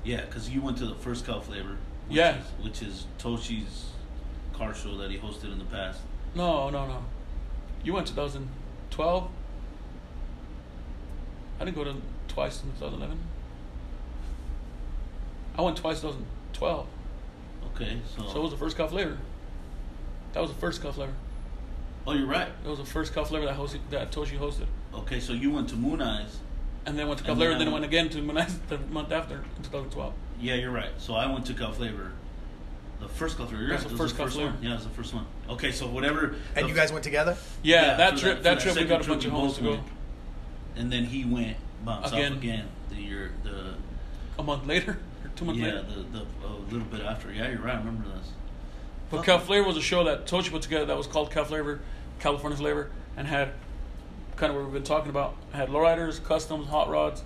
[0.04, 1.76] Yeah, because you went to the first Cal flavor.
[2.10, 2.36] Yeah.
[2.38, 3.90] Is, which is Toshi's
[4.52, 6.00] car show that he hosted in the past.
[6.34, 7.04] No, no, no.
[7.84, 9.28] You went 2012.
[11.60, 11.94] I didn't go to
[12.28, 13.18] twice in 2011.
[15.56, 16.86] I went twice in 2012.
[17.74, 18.26] Okay, so.
[18.28, 19.18] So it was the first Cal flavor.
[20.32, 21.12] That was the first Cal flavor.
[22.06, 22.48] oh, you're right.
[22.64, 24.66] That was the first Cal flavor that hosted, that Toshi hosted.
[24.94, 26.38] Okay, so you went to Moon Eyes.
[26.86, 28.78] And then went to And cuff then and then went- went again to Menez the
[28.78, 30.12] month after in 2012.
[30.40, 30.90] Yeah, you're right.
[30.98, 32.12] So I went to Cal flavor.
[33.00, 33.62] The first Cal flavor.
[33.62, 33.90] You're That's right.
[33.90, 34.50] the It was first Cal flavor.
[34.52, 34.62] one.
[34.62, 35.26] Yeah, it was the first one.
[35.48, 36.34] Okay, so whatever.
[36.56, 37.36] And you guys went together?
[37.62, 38.36] Yeah, Yeah, that trip.
[38.38, 39.70] for That, trip we got a bunch of we homies both to go.
[39.70, 39.82] went.
[40.76, 42.32] And then he went by himself Again.
[42.34, 42.68] again.
[42.90, 43.74] the year the
[44.38, 44.92] A month later,
[45.24, 45.82] or two months yeah later.
[46.12, 47.32] the the a little bit after.
[47.32, 47.74] Yeah, you're right.
[47.74, 48.30] I remember this.
[49.10, 51.80] But Cal Flavor was a show that Toshi put together that was called Cal Flavor,
[52.20, 53.50] California Flavor, and had
[54.36, 55.34] kind of what we've been talking about.
[55.52, 57.22] Had lowriders, customs, hot rods,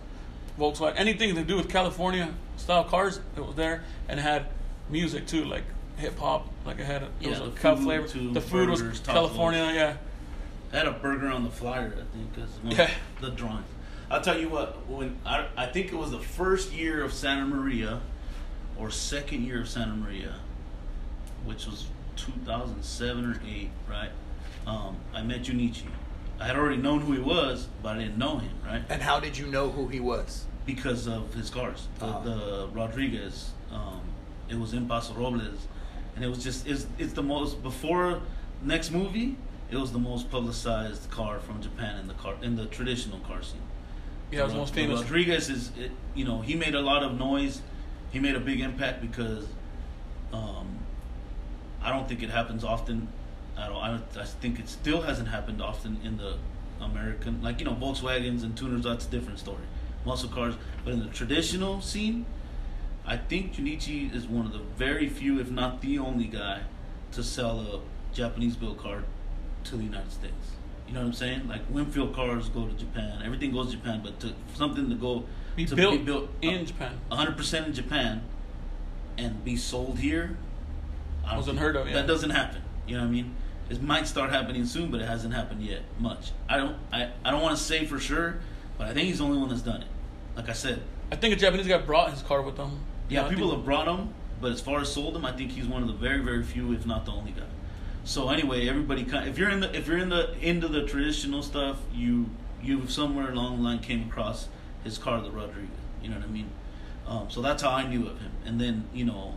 [0.59, 3.21] Volkswagen, anything to do with California style cars.
[3.35, 4.47] that was there, and it had
[4.91, 5.65] music too, like
[5.97, 6.49] hip hop.
[6.65, 8.09] Like I had a, it Yeah, was a the Cal food, Flavor.
[8.09, 9.05] too, the food burgers, was tacos.
[9.13, 9.71] California.
[9.75, 9.97] Yeah,
[10.73, 11.93] I had a burger on the flyer.
[11.97, 12.83] I think as one Yeah.
[12.85, 13.67] of the drawings.
[14.11, 14.87] I'll tell you what.
[14.89, 18.01] When I I think it was the first year of Santa Maria,
[18.79, 20.35] or second year of Santa Maria,
[21.45, 21.87] which was
[22.17, 24.11] 2007 or eight, right?
[24.67, 25.85] Um, I met Junichi.
[26.41, 28.83] I had already known who he was, but I didn't know him, right?
[28.89, 30.45] And how did you know who he was?
[30.67, 31.89] Because of his cars.
[31.99, 32.25] The, Uh-huh.
[32.25, 34.01] the Rodriguez, um,
[34.49, 35.67] it was in Paso Robles,
[36.15, 38.21] and it was just it's it's the most before
[38.63, 39.37] next movie.
[39.71, 43.43] It was the most publicized car from Japan in the car in the traditional car
[43.43, 43.61] scene.
[44.31, 45.01] yeah, it was the most famous.
[45.03, 47.63] Rodriguez is it, you know he made a lot of noise.
[48.13, 49.47] He made a big impact because
[50.33, 50.79] um,
[51.83, 53.09] I don't think it happens often.
[53.57, 53.77] I don't.
[53.77, 56.37] I, don't, I think it still hasn't happened often in the
[56.81, 58.85] American, like you know, Volkswagens and tuners.
[58.85, 59.65] That's a different story.
[60.05, 62.27] Muscle cars, but in the traditional scene,
[63.07, 66.63] I think Junichi is one of the very few, if not the only guy,
[67.13, 69.05] to sell a Japanese built car
[69.65, 70.53] to the United States.
[70.87, 71.49] You know what I'm saying?
[71.49, 73.23] Like Winfield cars go to Japan.
[73.25, 75.25] Everything goes to Japan, but to something to go
[75.57, 76.99] Be to built be built in Japan.
[77.09, 78.23] 100 percent in Japan,
[79.17, 80.37] and be sold here.
[81.25, 81.95] I don't Wasn't heard of, yeah.
[81.95, 82.61] That doesn't happen.
[82.87, 83.35] You know what I mean?
[83.71, 86.33] It might start happening soon, but it hasn't happened yet much.
[86.49, 86.77] I don't.
[86.93, 88.37] I, I don't want to say for sure,
[88.77, 89.89] but I think he's the only one that's done it.
[90.37, 90.83] Like I said,
[91.13, 92.81] I think a Japanese guy brought his car with him.
[93.09, 95.67] yeah, people think- have brought him, but as far as sold him, I think he's
[95.67, 97.43] one of the very, very few, if not the only guy.
[98.05, 100.85] So anyway, everybody kind of, if you're in the if you're in the into the
[100.85, 102.29] traditional stuff, you
[102.63, 104.49] you somewhere along the line came across
[104.83, 105.71] his car, the Rodriguez.
[106.03, 106.51] You know what I mean?
[107.07, 108.33] Um, so that's how I knew of him.
[108.45, 109.37] And then you know,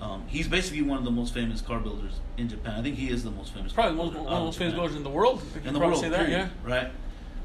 [0.00, 2.80] um, he's basically one of the most famous car builders in Japan.
[2.80, 3.72] I think he is the most famous.
[3.72, 5.42] Probably car one, of the most famous builders in the world.
[5.64, 6.68] In the world, say that, period, yeah.
[6.68, 6.90] right?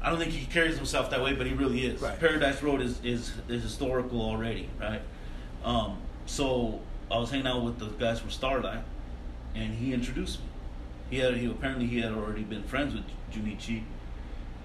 [0.02, 2.00] I don't think he carries himself that way, but he really is.
[2.00, 2.18] Right.
[2.18, 5.02] Paradise Road is, is is historical already, right?
[5.64, 6.80] Um, so
[7.10, 8.84] I was hanging out with the guys from Starlight,
[9.54, 10.46] and he introduced me.
[11.10, 13.82] He had he apparently he had already been friends with Junichi,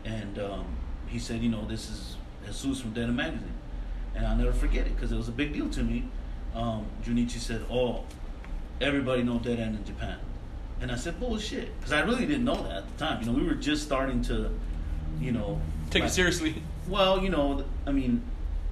[0.05, 0.65] and um,
[1.07, 2.15] he said, you know, this is
[2.45, 3.53] Jesus from Dead End Magazine,
[4.15, 6.05] and I'll never forget it because it was a big deal to me.
[6.55, 8.03] Um, Junichi said, "Oh,
[8.79, 10.17] everybody knows Dead End in Japan,"
[10.81, 13.21] and I said, "Bullshit," because I really didn't know that at the time.
[13.21, 14.51] You know, we were just starting to,
[15.19, 15.59] you know,
[15.89, 16.63] Take like- it seriously.
[16.87, 18.21] well, you know, I mean,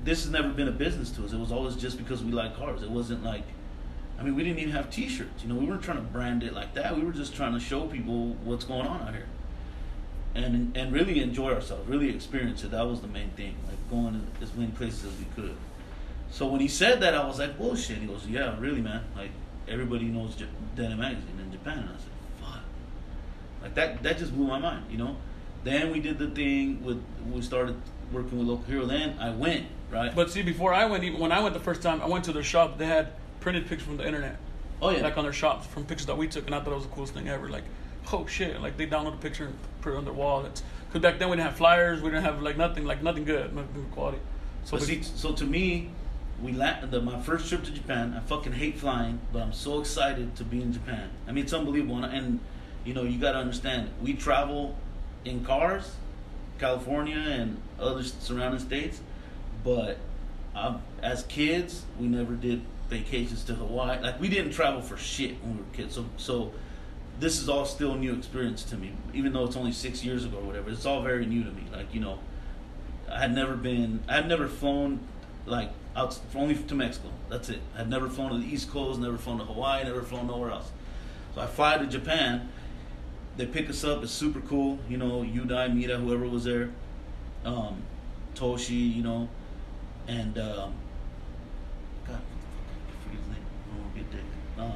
[0.03, 1.33] this has never been a business to us.
[1.33, 2.81] It was always just because we like cars.
[2.83, 3.43] It wasn't like,
[4.19, 5.43] I mean, we didn't even have T-shirts.
[5.43, 6.95] You know, we weren't trying to brand it like that.
[6.95, 9.27] We were just trying to show people what's going on out here,
[10.35, 12.71] and and really enjoy ourselves, really experience it.
[12.71, 15.55] That was the main thing, like going as many places as we could.
[16.31, 17.97] So when he said that, I was like, bullshit.
[17.97, 19.03] He goes, yeah, really, man.
[19.15, 19.31] Like
[19.67, 21.79] everybody knows J- Dead End Magazine in Japan.
[21.79, 22.11] And I said,
[22.41, 22.61] fuck.
[23.63, 25.17] Like that, that just blew my mind, you know.
[25.63, 27.75] Then we did the thing with we started
[28.11, 28.85] working with local hero.
[28.85, 30.13] Then I went right.
[30.15, 32.33] But see, before I went, even when I went the first time, I went to
[32.33, 32.77] their shop.
[32.77, 34.37] They had printed pictures from the internet,
[34.81, 36.75] oh yeah, like on their shop from pictures that we took, and I thought it
[36.75, 37.49] was the coolest thing ever.
[37.49, 37.65] Like,
[38.11, 38.61] oh shit!
[38.61, 40.45] Like they download a picture and put it on their wall.
[40.45, 42.01] It's because back then we didn't have flyers.
[42.01, 44.19] We didn't have like nothing, like nothing good, nothing good quality.
[44.63, 45.89] So but see, so to me,
[46.41, 48.13] we la- the, my first trip to Japan.
[48.15, 51.09] I fucking hate flying, but I'm so excited to be in Japan.
[51.27, 52.39] I mean, it's unbelievable, and, and
[52.85, 53.89] you know, you got to understand.
[54.01, 54.75] We travel
[55.25, 55.95] in cars,
[56.59, 58.99] California and other surrounding states,
[59.63, 59.97] but
[61.01, 64.01] as kids, we never did vacations to Hawaii.
[64.01, 65.95] Like we didn't travel for shit when we were kids.
[65.95, 66.51] So so.
[67.19, 70.37] This is all still new experience to me, even though it's only six years ago
[70.37, 70.69] or whatever.
[70.69, 71.63] It's all very new to me.
[71.69, 72.19] Like you know,
[73.11, 73.99] I had never been.
[74.07, 75.01] I had never flown
[75.45, 77.09] like out only to Mexico.
[77.29, 77.59] That's it.
[77.77, 79.01] I'd never flown to the East Coast.
[79.01, 79.83] Never flown to Hawaii.
[79.83, 80.71] Never flown nowhere else.
[81.35, 82.47] So I fly to Japan.
[83.39, 84.03] They pick us up.
[84.03, 84.77] It's super cool.
[84.89, 86.71] You know, Udai, Mira, whoever was there,
[87.45, 87.81] um,
[88.35, 88.93] Toshi.
[88.93, 89.29] You know,
[90.09, 90.73] and um,
[92.05, 93.91] God, I forget his name.
[93.95, 94.19] Get dick.
[94.57, 94.73] Um,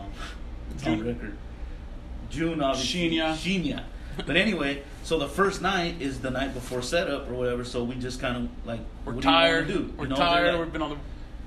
[0.74, 1.38] it's on record.
[2.30, 3.10] June, obviously.
[3.12, 3.34] Shinya.
[3.36, 3.84] Shinya.
[4.26, 7.66] But anyway, so the first night is the night before setup or whatever.
[7.66, 9.68] So we just kind of like we're what do you tired.
[9.98, 10.52] We're You know, tired.
[10.54, 10.98] like- We've been on the.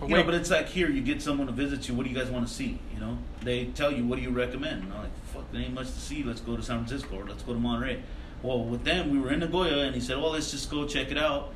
[0.02, 1.94] You know, but it's like here, you get someone to visit you.
[1.94, 2.78] What do you guys want to see?
[2.94, 4.82] You know, they tell you, what do you recommend?
[4.84, 6.22] And I'm like, fuck, there ain't much to see.
[6.22, 8.02] Let's go to San Francisco or let's go to Monterey.
[8.42, 11.10] Well, with them, we were in Nagoya, and he said, well, let's just go check
[11.10, 11.52] it out.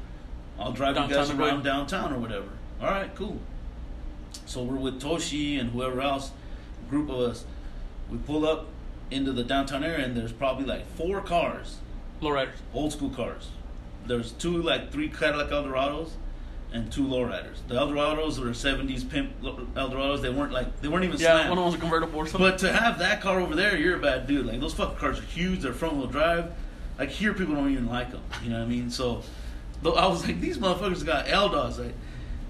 [0.59, 1.49] I'll drive you Downtown guys Nagoya.
[1.49, 2.49] around downtown or whatever.
[2.81, 3.39] All right, cool.
[4.47, 6.31] So we're with Toshi and whoever else,
[6.89, 7.45] group of us.
[8.11, 8.67] We pull up
[9.11, 11.79] into the downtown area, and there's probably like four cars
[12.21, 12.57] lowriders.
[12.75, 13.49] old school cars.
[14.07, 16.11] There's two like three Cadillac Eldorados
[16.73, 17.57] and two lowriders.
[17.69, 20.23] The Eldorados were '70s pimp Eldorados.
[20.23, 21.51] They weren't like they weren't even Yeah, slammed.
[21.51, 22.49] one of them was a convertible or something.
[22.51, 24.47] But to have that car over there, you're a bad dude.
[24.47, 25.61] Like those fucking cars are huge.
[25.63, 26.53] They're front wheel drive.
[26.99, 28.23] Like here, people don't even like them.
[28.43, 28.91] You know what I mean?
[28.91, 29.23] So,
[29.83, 31.79] though I was like, these motherfuckers got Eldos.
[31.83, 31.95] Like,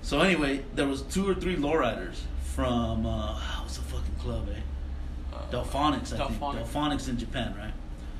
[0.02, 2.16] so anyway, there was two or three lowriders
[2.54, 4.58] from uh, what's the fucking club, eh?
[5.34, 6.40] Uh, Delphonics, I think.
[6.40, 7.72] Delphonics in Japan, right?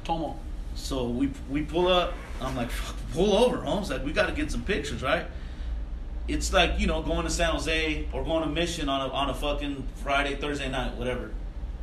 [0.04, 0.36] Tomo.
[0.76, 2.14] So we we pull up.
[2.40, 3.90] I'm like, Fuck, pull over, Holmes.
[3.90, 5.26] Like we got to get some pictures, right?
[6.28, 9.30] It's like you know going to San Jose or going to Mission on a on
[9.30, 11.32] a fucking Friday, Thursday night, whatever.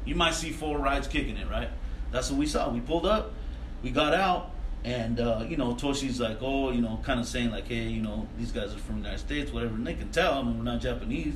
[0.06, 1.70] You might see four rides kicking it, right?
[2.12, 2.70] That's what we saw.
[2.70, 3.34] We pulled up,
[3.84, 4.52] we got out,
[4.84, 8.02] and uh, you know Toshi's like, oh, you know, kind of saying like, hey, you
[8.02, 9.76] know, these guys are from the United States, whatever.
[9.76, 10.34] And they can tell.
[10.34, 11.36] I mean, we're not Japanese.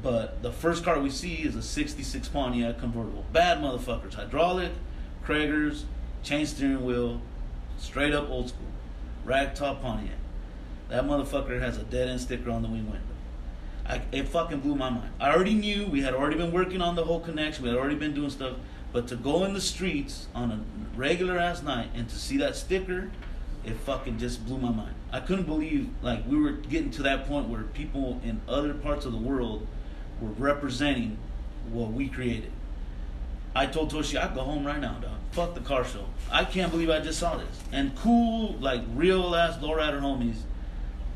[0.00, 3.24] But the first car we see is a '66 Pontiac convertible.
[3.32, 4.14] Bad motherfuckers.
[4.14, 4.70] Hydraulic,
[5.24, 5.84] Cragars,
[6.22, 7.20] chain steering wheel,
[7.78, 8.66] straight up old school.
[9.24, 10.14] Rag top Pontiac.
[10.88, 13.02] That motherfucker has a dead end sticker on the wing window.
[13.86, 15.10] I, it fucking blew my mind.
[15.20, 17.64] I already knew we had already been working on the whole connection.
[17.64, 18.56] We had already been doing stuff,
[18.92, 20.60] but to go in the streets on a
[20.96, 23.10] regular ass night and to see that sticker,
[23.64, 24.94] it fucking just blew my mind.
[25.12, 29.04] I couldn't believe like we were getting to that point where people in other parts
[29.04, 29.66] of the world
[30.20, 31.18] were representing
[31.70, 32.52] what we created.
[33.54, 35.16] I told Toshi I'd go home right now, dog.
[35.32, 36.04] Fuck the car show.
[36.30, 37.62] I can't believe I just saw this.
[37.72, 40.38] And cool, like real ass lowrider homies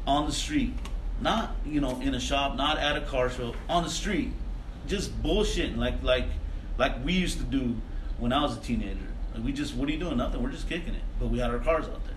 [0.07, 0.75] on the street,
[1.21, 4.33] not you know in a shop, not at a car show, on the street,
[4.87, 6.27] just bullshitting like like
[6.79, 7.77] like we used to do
[8.19, 9.09] when I was a teenager.
[9.35, 10.17] Like we just, what are you doing?
[10.17, 10.43] Nothing.
[10.43, 11.03] We're just kicking it.
[11.19, 12.15] But we had our cars out there.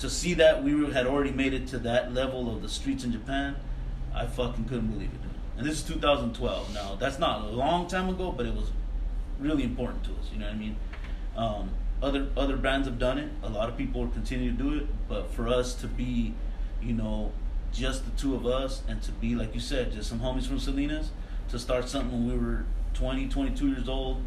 [0.00, 3.12] To see that we had already made it to that level of the streets in
[3.12, 3.56] Japan,
[4.14, 5.22] I fucking couldn't believe it.
[5.22, 5.30] Dude.
[5.58, 6.74] And this is 2012.
[6.74, 8.70] Now that's not a long time ago, but it was
[9.38, 10.30] really important to us.
[10.32, 10.76] You know what I mean?
[11.36, 11.70] Um,
[12.02, 13.30] other other brands have done it.
[13.42, 16.34] A lot of people continue to do it, but for us to be,
[16.84, 17.32] you know,
[17.72, 20.58] just the two of us, and to be like you said, just some homies from
[20.58, 21.10] Salinas,
[21.48, 22.64] to start something when we were
[22.94, 24.22] 20, 22 years old,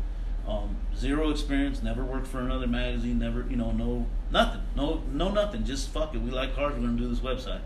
[0.47, 5.29] um, zero experience, never worked for another magazine, never, you know, no nothing, no no
[5.29, 5.65] nothing.
[5.65, 6.21] Just fuck it.
[6.21, 6.73] We like cars.
[6.73, 7.61] We're gonna do this website.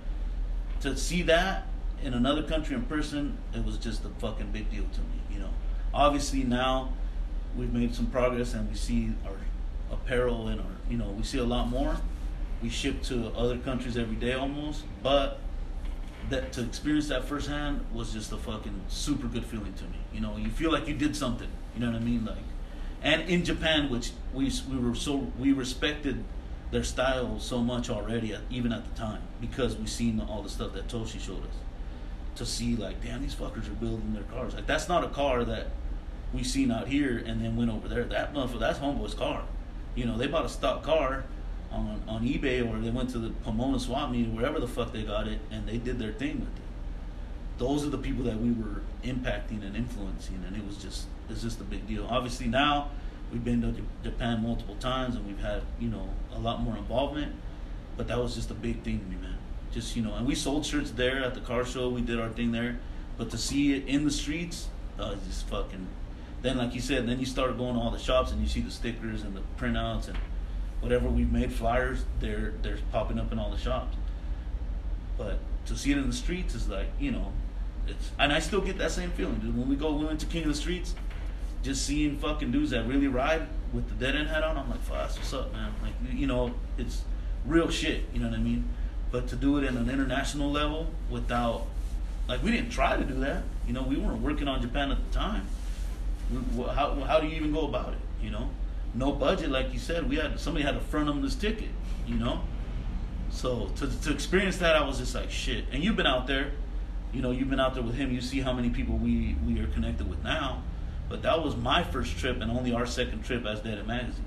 [0.82, 1.68] To see that
[2.04, 5.22] in another country in person, it was just a fucking big deal to me.
[5.32, 5.50] You know,
[5.94, 6.94] obviously now
[7.56, 9.36] we've made some progress and we see our
[9.92, 11.98] apparel and our you know we see a lot more
[12.62, 15.40] we ship to other countries every day almost but
[16.30, 20.22] that to experience that firsthand was just a fucking super good feeling to me you
[20.22, 22.38] know you feel like you did something you know what i mean like
[23.02, 26.24] and in japan which we we were so we respected
[26.72, 30.72] their style so much already even at the time because we seen all the stuff
[30.74, 31.56] that toshi showed us
[32.36, 35.44] to see like damn these fuckers are building their cars like that's not a car
[35.44, 35.68] that
[36.34, 38.04] we seen out here and then went over there.
[38.04, 39.44] That motherfucker, that's homeboy's car.
[39.96, 41.26] You know, they bought a stock car
[41.72, 45.04] on on eBay or they went to the Pomona swap meet, wherever the fuck they
[45.04, 46.64] got it, and they did their thing with it.
[47.58, 51.42] Those are the people that we were impacting and influencing, and it was just it's
[51.42, 52.08] just a big deal.
[52.10, 52.92] Obviously now
[53.32, 57.34] we've been to Japan multiple times and we've had you know a lot more involvement,
[57.98, 59.38] but that was just a big thing to me, man.
[59.72, 61.90] Just you know, and we sold shirts there at the car show.
[61.90, 62.80] We did our thing there,
[63.18, 64.68] but to see it in the streets,
[65.00, 65.88] uh, just fucking
[66.42, 68.62] then like you said, then you start going to all the shops and you see
[68.62, 70.18] the stickers and the printouts and
[70.82, 73.96] whatever we've made flyers, they're they're popping up in all the shops.
[75.18, 77.32] But to see it in the streets is like, you know,
[77.88, 79.58] it's and I still get that same feeling, dude.
[79.58, 80.96] When we go we went to King of the Streets,
[81.64, 84.82] just seeing fucking dudes that really ride with the dead end hat on, I'm like,
[84.82, 85.72] fuck, what's up, man.
[85.82, 87.04] Like you know, it's
[87.46, 88.68] real shit, you know what I mean?
[89.12, 91.68] But to do it in an international level without
[92.28, 93.44] like we didn't try to do that.
[93.68, 95.48] You know, we weren't working on Japan at the time
[96.32, 98.00] we- how how do you even go about it?
[98.24, 98.50] You know,
[98.94, 100.10] no budget, like you said.
[100.10, 101.70] We had somebody had to front them this ticket.
[102.08, 102.42] You know,
[103.30, 105.66] so to to experience that, I was just like shit.
[105.72, 106.52] And you've been out there,
[107.14, 108.12] you know, you've been out there with him.
[108.12, 110.64] You see how many people we we are connected with now.
[111.10, 114.24] But that was my first trip and only our second trip as Dead End Magazine,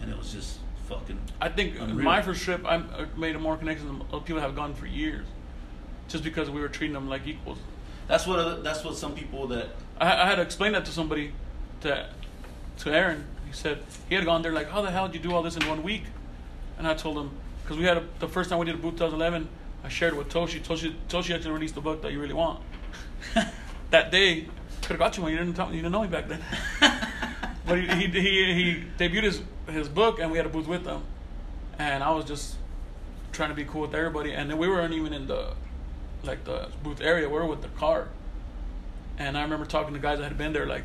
[0.00, 0.58] and it was just
[0.88, 1.18] fucking.
[1.40, 2.04] I think Unreal.
[2.04, 2.82] my first trip, I
[3.16, 5.26] made a more connections than other people have gone for years,
[6.08, 7.58] just because we were treating them like equals.
[8.08, 9.68] That's what that's what some people that
[10.00, 11.32] I, I had to explain that to somebody,
[11.82, 12.10] to
[12.78, 13.26] to Aaron.
[13.52, 15.56] He said he had gone there like, how the hell did you do all this
[15.56, 16.04] in one week?
[16.78, 17.30] And I told him
[17.62, 19.46] because we had a, the first time we did a boot 2011,
[19.84, 20.62] I shared it with Toshi.
[20.62, 22.62] Toshi Toshi actually released the book that you really want.
[23.90, 24.46] that day
[24.80, 25.32] could have got you one.
[25.32, 26.42] You didn't tell, you didn't know me back then.
[27.66, 30.86] but he, he he he debuted his his book and we had a booth with
[30.86, 31.02] him,
[31.78, 32.56] and I was just
[33.32, 34.32] trying to be cool with everybody.
[34.32, 35.52] And then we weren't even in the
[36.24, 37.28] like the booth area.
[37.28, 38.08] We were with the car.
[39.18, 40.84] And I remember talking to guys that had been there, like,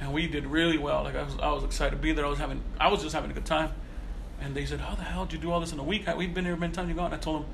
[0.00, 1.04] and we did really well.
[1.04, 2.24] Like I was, I was excited to be there.
[2.24, 3.72] I was having, I was just having a good time.
[4.40, 6.06] And they said, "How the hell did you do all this in a week?
[6.16, 6.88] We've been here many times.
[6.88, 7.50] You gone?" I told them,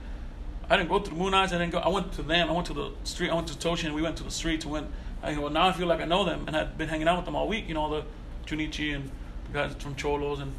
[0.68, 1.52] "I didn't go to the Moon Eyes.
[1.52, 1.78] I didn't go.
[1.78, 2.48] I went to them.
[2.48, 3.30] I went to the street.
[3.30, 4.64] I went to Toshi, and we went to the streets.
[4.64, 4.88] We went.
[5.22, 7.16] I go, well, now I feel like I know them, and I'd been hanging out
[7.16, 7.68] with them all week.
[7.68, 8.04] You know, all the
[8.46, 9.10] Junichi and
[9.46, 10.54] the guys from Cholos, and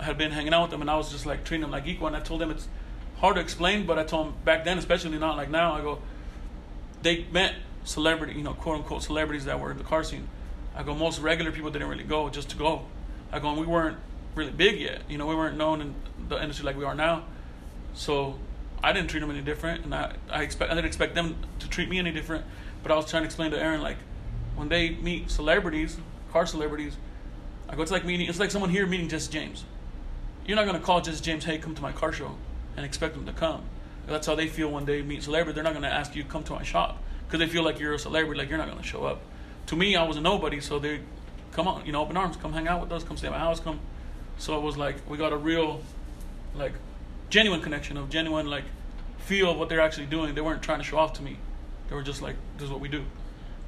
[0.00, 1.86] I had been hanging out with them, and I was just like treating them like
[1.86, 2.06] equal.
[2.06, 2.66] And I told them it's
[3.18, 5.74] hard to explain, but I told them back then, especially not like now.
[5.74, 5.98] I go,
[7.02, 7.54] they met
[7.84, 10.28] celebrity, you know, quote unquote celebrities that were in the car scene.
[10.78, 12.86] I go, most regular people didn't really go just to go.
[13.32, 13.98] I go, we weren't
[14.36, 15.02] really big yet.
[15.08, 15.94] You know, we weren't known in
[16.28, 17.24] the industry like we are now.
[17.94, 18.38] So
[18.82, 21.68] I didn't treat them any different, and I, I expect I didn't expect them to
[21.68, 22.44] treat me any different.
[22.84, 23.96] But I was trying to explain to Aaron like
[24.54, 25.98] when they meet celebrities,
[26.30, 26.96] car celebrities,
[27.68, 29.64] I go, it's like meeting, it's like someone here meeting Jesse James.
[30.46, 32.36] You're not gonna call Jesse James, hey, come to my car show,
[32.76, 33.62] and expect them to come.
[34.06, 35.56] That's how they feel when they meet celebrities.
[35.56, 37.98] They're not gonna ask you come to my shop because they feel like you're a
[37.98, 39.20] celebrity, like you're not gonna show up.
[39.68, 41.00] To me, I was a nobody, so they
[41.52, 43.38] come on, you know, open arms, come hang out with us, come stay at my
[43.38, 43.80] house, come.
[44.38, 45.82] So it was like we got a real,
[46.54, 46.72] like,
[47.30, 48.64] genuine connection of genuine like
[49.18, 50.34] feel of what they're actually doing.
[50.34, 51.36] They weren't trying to show off to me.
[51.88, 53.04] They were just like, this is what we do.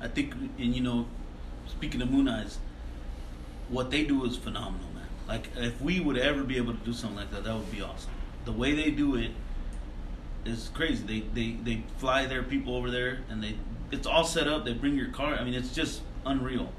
[0.01, 1.07] I think, and you know,
[1.69, 2.59] speaking of Moon Eyes,
[3.69, 5.07] what they do is phenomenal, man.
[5.29, 7.83] Like, if we would ever be able to do something like that, that would be
[7.83, 8.11] awesome.
[8.47, 9.33] The way they do it
[10.47, 11.05] is crazy.
[11.05, 13.57] They they they fly their people over there, and they
[13.91, 14.65] it's all set up.
[14.65, 15.35] They bring your car.
[15.35, 16.73] I mean, it's just unreal.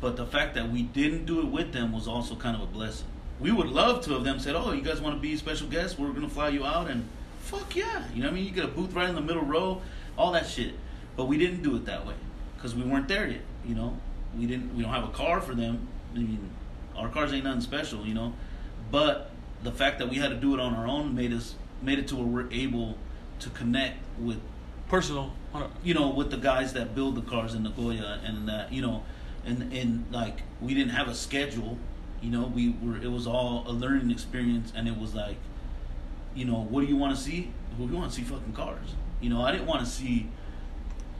[0.00, 2.66] But the fact that we didn't do it with them was also kind of a
[2.66, 3.06] blessing.
[3.40, 5.98] We would love to have them said, "Oh, you guys want to be special guests?
[5.98, 7.08] We're gonna fly you out." And
[7.40, 8.44] fuck yeah, you know what I mean?
[8.46, 9.82] You get a booth right in the middle row,
[10.16, 10.74] all that shit.
[11.16, 12.14] But we didn't do it that way
[12.56, 13.42] because we weren't there yet.
[13.64, 13.98] You know,
[14.38, 14.74] we didn't.
[14.76, 15.86] We don't have a car for them.
[16.14, 16.50] I mean,
[16.96, 18.06] our cars ain't nothing special.
[18.06, 18.34] You know,
[18.90, 19.30] but
[19.62, 22.08] the fact that we had to do it on our own made us made it
[22.08, 22.96] to where we're able
[23.40, 24.40] to connect with
[24.88, 25.32] Personal.
[25.82, 29.02] you know, with the guys that build the cars in Nagoya and that, you know,
[29.44, 31.76] and and like we didn't have a schedule,
[32.22, 35.36] you know, we were it was all a learning experience and it was like,
[36.34, 37.50] you know, what do you want to see?
[37.78, 38.94] Well, we want to see fucking cars.
[39.20, 40.28] You know, I didn't want to see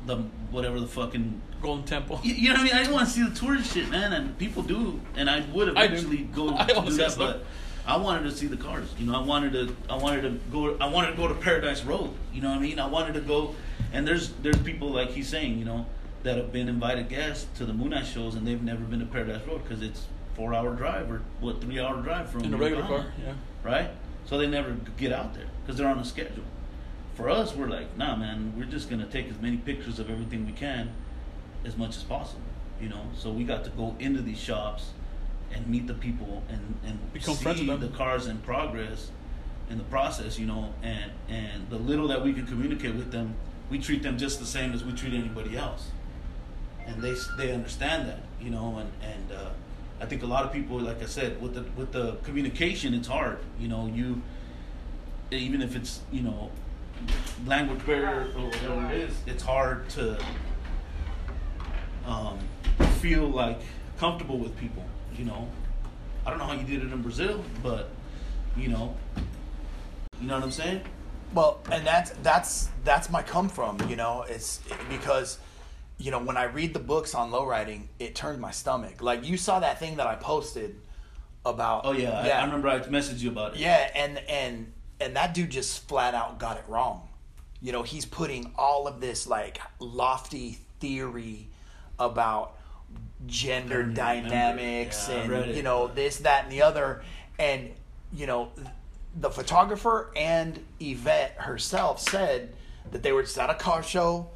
[0.07, 0.17] the
[0.51, 2.21] whatever the fucking Golden Temple.
[2.23, 2.73] you, you know what I mean?
[2.75, 5.77] I didn't want to see the tourist shit, man, and people do, and I would
[5.77, 5.95] I do.
[5.95, 7.45] eventually go I to do that, but
[7.87, 8.89] I wanted to see the cars.
[8.99, 11.85] You know, I wanted to, I wanted to go, I wanted to go to Paradise
[11.85, 12.11] Road.
[12.33, 12.81] You know what I mean?
[12.81, 13.55] I wanted to go,
[13.93, 15.87] and there's there's people like he's saying, you know,
[16.25, 19.47] that have been invited guests to the Moonlight shows, and they've never been to Paradise
[19.47, 22.83] Road because it's four hour drive or what three hour drive from In a regular
[22.83, 23.35] car, yeah.
[23.63, 23.91] right?
[24.25, 26.45] So they never get out there because they're on a schedule.
[27.15, 30.45] For us, we're like, nah, man, we're just gonna take as many pictures of everything
[30.45, 30.91] we can,
[31.65, 32.43] as much as possible,
[32.81, 33.07] you know.
[33.17, 34.91] So we got to go into these shops
[35.53, 39.11] and meet the people and and Become friends see with the cars in progress,
[39.71, 43.35] in the process, you know, and and the little that we can communicate with them,
[43.71, 45.89] we treat them just the same as we treat anybody else,
[46.87, 49.33] and they they understand that, you know, and and.
[49.33, 49.51] uh
[49.99, 53.09] I think a lot of people, like I said, with the with the communication, it's
[53.09, 53.39] hard.
[53.59, 54.21] You know, you
[55.31, 56.51] even if it's you know
[57.47, 60.19] language barrier or whatever it is, it's hard to
[62.07, 62.39] um,
[63.01, 63.61] feel like
[63.99, 64.85] comfortable with people.
[65.19, 65.49] You know,
[66.27, 67.91] I don't know how you did it in Brazil, but
[68.57, 68.95] you know,
[70.21, 70.83] you know what I'm saying?
[71.35, 74.25] Well, and that's that's that's my come from, you know.
[74.29, 75.39] It's because,
[75.99, 79.03] you know, when I read the books on lowriding, it turned my stomach.
[79.03, 80.77] Like you saw that thing that I posted
[81.45, 81.83] about.
[81.85, 83.61] Oh yeah, I, I remember I messaged you about it.
[83.61, 87.09] Yeah, and and and that dude just flat out got it wrong.
[87.63, 91.49] You know, he's putting all of this like lofty theory
[91.99, 92.57] about
[93.27, 97.03] gender dynamics yeah, and you know this that and the other.
[97.39, 97.71] And
[98.13, 98.51] you know
[99.19, 102.55] the photographer and Yvette herself said
[102.93, 104.29] that they were just at a car show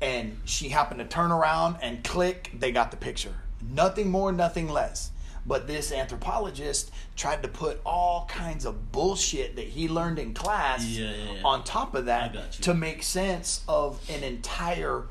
[0.00, 3.34] and she happened to turn around and click they got the picture.
[3.68, 5.10] Nothing more nothing less.
[5.44, 10.84] But this anthropologist tried to put all kinds of bullshit that he learned in class
[10.84, 12.62] Yeah, yeah, on top of that I got you.
[12.64, 15.04] to make sense of an entire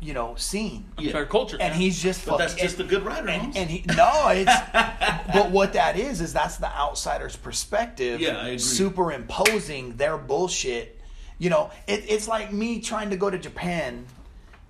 [0.00, 1.08] you know scene Yeah.
[1.08, 1.56] Entire culture.
[1.60, 1.80] and man.
[1.80, 4.52] he's just But that's fucking- just a good writer, and, and he no it's
[5.34, 8.58] but what that is is that's the outsider's perspective Yeah, I agree.
[8.58, 10.98] superimposing their bullshit
[11.38, 14.06] you know it, it's like me trying to go to japan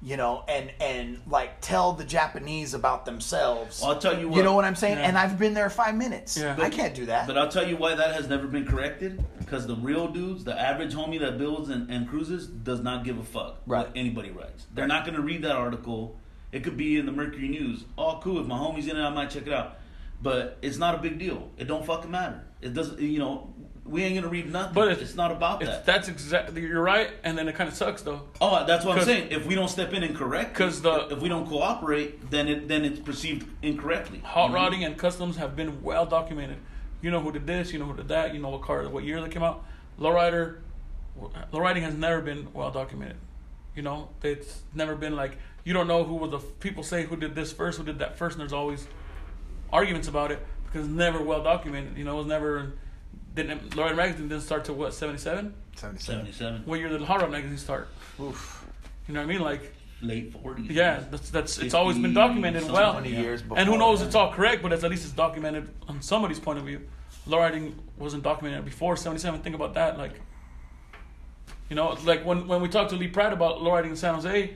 [0.02, 4.36] you know and and like tell the japanese about themselves Well, I'll tell you what.
[4.38, 5.06] you know what i'm saying Yeah.
[5.08, 6.56] and i've been there five minutes Yeah.
[6.58, 9.22] i can't do that But I'll tell you why that has never been corrected.
[9.38, 13.18] Because the real dudes, the average homie that builds and, and cruises, does not give
[13.18, 13.86] a fuck Right.
[13.88, 14.66] what anybody writes.
[14.72, 14.88] They're Right.
[14.94, 16.16] not going to read that article.
[16.52, 17.84] It could be in the Mercury News.
[17.98, 18.40] Oh, cool.
[18.40, 19.78] If my homie's in it, I might check it out.
[20.22, 21.50] But it's not a big deal.
[21.58, 22.44] It don't fucking matter.
[22.60, 23.00] It doesn't.
[23.00, 23.52] You know,
[23.90, 24.72] we ain't gonna read nothing.
[24.74, 25.84] But it's- it's, not about It's, that.
[25.86, 28.22] that's exactly you're right, and then it kind of sucks though.
[28.40, 29.28] oh, that's what I'm saying.
[29.30, 32.68] If we don't step in and correct, 'Cause the- if we don't cooperate, then it
[32.68, 34.20] then it's perceived incorrectly.
[34.24, 34.54] Hot Mhm.
[34.54, 36.58] rodding and customs have been well documented.
[37.02, 39.04] You know who did this, you know who did that, you know what car, what
[39.04, 39.64] year they came out.
[39.98, 40.56] Lowrider,
[41.52, 43.16] lowriding has never been well documented.
[43.74, 47.16] You know, it's never been like you don't know who was the people say who
[47.16, 48.86] did this first, who did that first, and there's always
[49.72, 51.96] arguments about it because it's never well documented.
[51.98, 52.72] You know, it was never
[53.34, 55.54] didn't Lowrider magazine didn't start till what seventy seven.
[55.76, 57.88] 77 Seventy-seven, What year did the Hot Rod magazine start?
[58.20, 58.66] Oof.
[59.08, 59.40] You know what I mean?
[59.40, 59.72] Like,
[60.02, 60.70] late forties.
[60.70, 62.92] yeah, that's that's it's always been documented well.
[62.92, 63.20] 20 Yeah.
[63.20, 64.00] years before And who knows?
[64.00, 64.06] that.
[64.06, 66.80] It's all correct, but it's, at least it's documented on somebody's point of view.
[67.26, 69.40] Lowriding wasn't documented before '77.
[69.40, 69.96] Think about that.
[69.96, 70.20] Like,
[71.70, 74.54] you know, like when when we talked to Lee Pratt about lowriding in San Jose,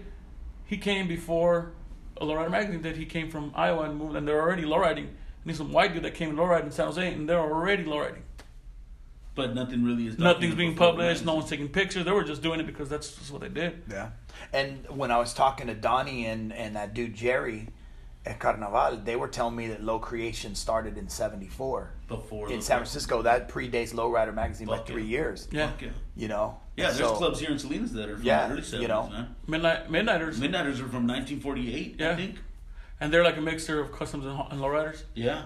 [0.67, 1.73] he came before
[2.21, 2.97] a lowrider magazine did.
[2.97, 5.07] He came from Iowa and moved, and they're already lowriding.
[5.09, 8.23] And he's some white dude that came lowriding in San Jose, and they're already lowriding.
[9.35, 10.19] But nothing really is.
[10.19, 11.25] Nothing's being before the published.
[11.25, 12.05] No one's taking pictures.
[12.05, 13.83] They were just doing it because that's just what they did.
[13.91, 14.11] Yeah.
[14.53, 17.69] And when I was talking to Donnie and, and that dude Jerry
[18.25, 22.79] at Carnaval, they were telling me that Low Creation started in 74 before in San
[22.79, 23.23] Francisco.
[23.23, 25.09] That predates Lowrider Magazine by three yeah.
[25.09, 25.49] years.
[25.51, 25.71] Yeah.
[25.71, 25.89] Fuck yeah.
[26.17, 26.61] You know?
[26.77, 28.89] Yeah, there's So- clubs here in Salinas that are from Yeah, the early 70s, you
[28.89, 29.09] know.
[29.09, 29.35] man.
[29.47, 32.37] Midnight Midnighters, Midnighters are from 1948, I think.
[33.01, 35.03] and they're like a mixture of customs and, and lowriders.
[35.15, 35.43] Yeah.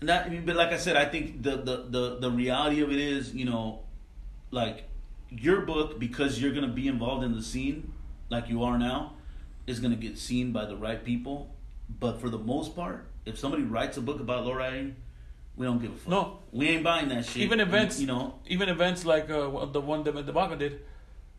[0.00, 2.82] And that, I mean, but like I said, I think the, the, the, the reality
[2.82, 3.80] of it is, you know,
[4.50, 4.84] like
[5.30, 7.92] your book, because you're going to be involved in the scene
[8.28, 9.14] like you are now,
[9.66, 11.54] is going to get seen by the right people
[12.00, 14.94] But for the most part, if somebody writes a book about lowriding,
[15.56, 16.08] we don't give a fuck.
[16.08, 16.38] No.
[16.52, 17.42] we ain't buying that shit.
[17.42, 18.34] even events, you know.
[18.46, 20.80] even events like uh, the one that Debaca did,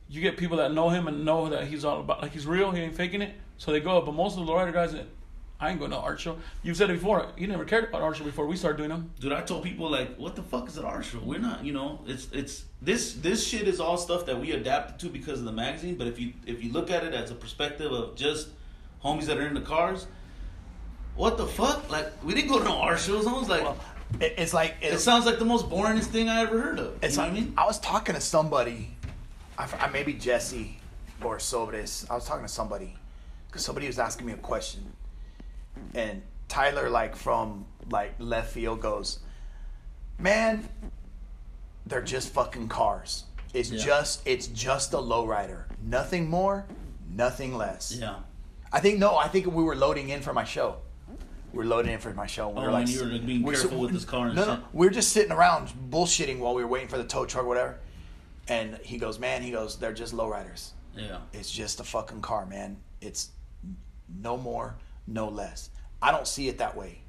[0.07, 2.71] you get people that know him and know that he's all about, like he's real,
[2.71, 4.01] he ain't faking it, so they go.
[4.01, 4.95] But most of the lowrider guys,
[5.59, 6.37] I ain't going to art show.
[6.63, 7.27] You've said it before.
[7.37, 9.11] You never cared about art show before we started doing them.
[9.19, 11.19] Dude, I told people like, what the fuck is an art show?
[11.23, 14.99] We're not, you know, it's it's this this shit is all stuff that we adapted
[14.99, 15.95] to because of the magazine.
[15.95, 18.49] But if you if you look at it as a perspective of just
[19.03, 20.07] homies that are in the cars,
[21.15, 21.89] what the fuck?
[21.89, 23.25] Like, we didn't go to no art shows.
[23.25, 23.77] I was like, Well,
[24.19, 27.01] it, it's like it sounds like the most boringest thing I ever heard of.
[27.01, 27.53] It's you know like, what I mean?
[27.57, 28.95] I was talking to somebody,
[29.57, 30.79] I, f- I maybe Jesse
[31.23, 32.09] or Sobres.
[32.09, 32.97] I was talking to somebody
[33.47, 34.91] because somebody was asking me a question,
[35.93, 39.19] and Tyler, like from like left field, goes,
[40.19, 40.67] "Man,
[41.85, 43.25] they're just fucking cars.
[43.53, 43.83] It's Yeah.
[43.83, 45.65] just it's just a lowrider.
[45.81, 46.65] Nothing more,
[47.09, 48.17] nothing less." Yeah.
[48.71, 49.17] I think no.
[49.17, 50.77] I think we were loading in for my show.
[51.53, 52.49] We're loading in for my show.
[52.49, 54.43] We Oh, were like, you were, like, being we're careful with this car and no,
[54.45, 57.45] no, we were just sitting around bullshitting while we were waiting for the tow truck,
[57.45, 57.79] or whatever.
[58.49, 60.71] And he goes, "Man, he goes, they're just lowriders.
[60.95, 61.19] Yeah.
[61.31, 62.77] It's just a fucking car, man.
[62.99, 63.29] It's
[64.21, 64.75] no more,
[65.07, 65.69] no less.
[66.01, 66.99] I don't see it that way.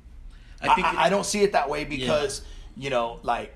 [0.61, 2.43] I, think I, it- I don't see it that way because
[2.77, 3.55] you know, like,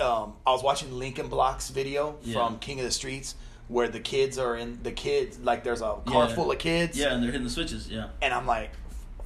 [0.00, 2.34] um, I was watching Lincoln Block's video Yeah.
[2.34, 3.34] from King of the Streets
[3.68, 6.34] where the kids are in the kids like there's a car Yeah.
[6.34, 7.88] full of kids Yeah, and they're hitting the switches.
[7.88, 8.08] Yeah.
[8.22, 8.70] and I'm like,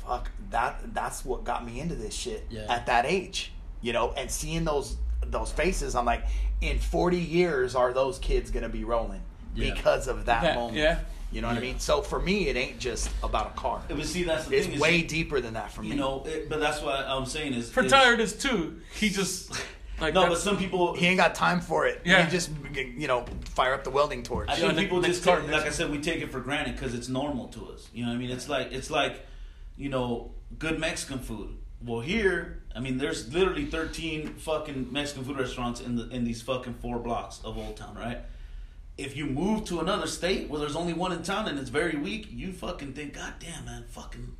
[0.06, 2.66] fuck, that that's what got me into this shit Yeah.
[2.68, 3.52] at that age,
[3.82, 4.12] you know.
[4.12, 4.96] And seeing those
[5.26, 6.24] those faces, I'm like,
[6.60, 9.22] in 40 years, are those kids gonna be rolling
[9.54, 9.72] Yeah.
[9.74, 10.76] because of that, That- moment?
[10.78, 11.00] yeah.
[11.32, 11.78] You know what I mean?
[11.78, 13.82] So for me, it ain't just about a car.
[13.88, 14.74] But see, that's the It's thing.
[14.74, 15.88] is way deeper than that for me.
[15.88, 18.80] You know, it, but that's what I'm saying is For is, Tyler, it is too.
[18.94, 19.50] He just
[20.00, 20.94] like No, but some people.
[20.96, 22.00] he ain't got time for it.
[22.04, 22.24] Yeah.
[22.24, 24.48] He just you know fire up the welding torch.
[24.48, 26.40] I Yeah, think next- people just car, take, like I said, we take it for
[26.40, 27.88] granted because it's normal to us.
[27.94, 28.30] You know what I mean?
[28.30, 29.24] It's like it's like,
[29.76, 31.56] you know, good Mexican food.
[31.82, 36.42] Well, here, I mean, there's literally 13 fucking Mexican food restaurants in the in these
[36.42, 38.18] fucking four blocks of Old Town, right?
[39.00, 41.96] If you move to another state where there's only one in town and it's very
[41.96, 44.36] weak, you fucking think, God damn, man, fucking,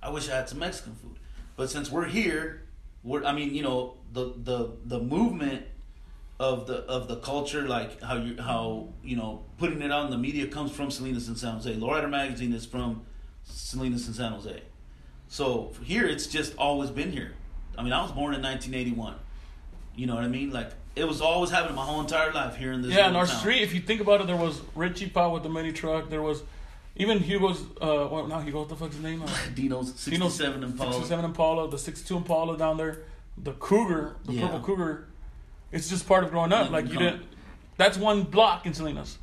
[0.00, 1.18] I wish I had some Mexican food.
[1.56, 2.62] But since we're here,
[3.02, 5.64] we're, I mean, you know, the the the movement
[6.38, 10.10] of the of the culture, like how you how you know putting it out in
[10.10, 11.74] the media comes from Salinas and San Jose.
[11.74, 13.04] Lowrider magazine is from
[13.44, 14.62] Salinas and San Jose.
[15.28, 17.32] So here, it's just always been here.
[17.76, 19.16] I mean, I was born in 1981.
[19.96, 20.50] You know what I mean?
[20.50, 22.92] Like it was always happening my whole entire life here in this.
[22.92, 23.36] yeah, in our town.
[23.38, 23.62] street.
[23.62, 26.08] If you think about it, there was Richie Pa with the mini truck.
[26.10, 26.42] There was
[26.96, 27.60] even Hugo's.
[27.80, 28.60] Uh, well, not Hugo.
[28.60, 29.22] What the fuck's his name?
[29.22, 30.92] Uh, Dino's 67 Impala.
[30.92, 33.00] 67 Impala, the 62 Impala down there,
[33.36, 34.42] the Cougar, the Yeah.
[34.46, 35.04] purple Cougar.
[35.72, 36.70] It's just part of growing up.
[36.70, 37.22] Like you didn't.
[37.76, 39.18] That's one block in Salinas,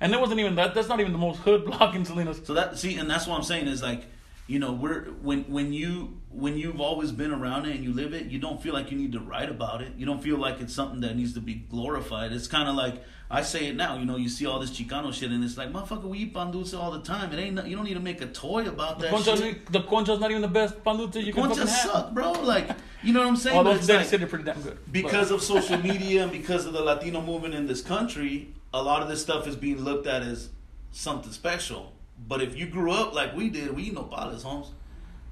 [0.00, 0.74] and it wasn't even that.
[0.74, 2.40] That's not even the most hood block in Salinas.
[2.44, 4.04] So that see, and that's what I'm saying is like,
[4.48, 8.12] you know, we're when when you when you've always been around it and you live
[8.14, 9.92] it, you don't feel like you need to write about it.
[9.96, 12.32] You don't feel like it's something that needs to be glorified.
[12.32, 13.98] It's kind of like I say it now.
[13.98, 16.50] You know, you see all this Chicano shit, and it's like, motherfucker, we eat pan
[16.50, 17.30] dulce all the time.
[17.32, 17.66] It ain't.
[17.66, 19.70] You don't need to make a toy about The that concha's, shit.
[19.70, 21.90] the concha's not even the best pan dulce you can fucking Conchas have.
[21.90, 22.32] suck, bro.
[22.32, 22.70] Like,
[23.02, 23.56] you know what I'm saying?
[23.56, 24.78] Although But it's they like- pretty damn good.
[24.90, 29.02] because of social media and because of the Latino movement in this country, a lot
[29.02, 30.48] of this stuff is being looked at as
[30.92, 31.92] something special.
[32.26, 34.72] But if you grew up like we did, we eat nopales, homes.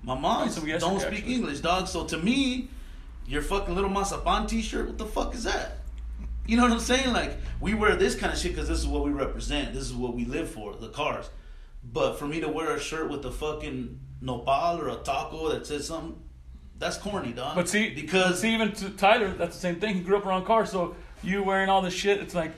[0.02, 1.34] My mom so we don't speak actually.
[1.34, 1.88] English, dog.
[1.88, 2.68] So to me,
[3.26, 5.78] your fucking little mazapan T-shirt, what the fuck is that?
[6.46, 7.12] You know what I'm saying?
[7.12, 9.74] Like we wear this kind of shit because this is what we represent.
[9.74, 11.28] This is what we live for, the cars.
[11.82, 15.66] But for me to wear a shirt with a fucking nopal or a taco that
[15.66, 16.20] says something,
[16.78, 17.54] that's corny, dog.
[17.56, 19.94] But see, because see, even to Tyler, that's the same thing.
[19.94, 22.52] He grew up around cars, so you wearing all this shit, it's like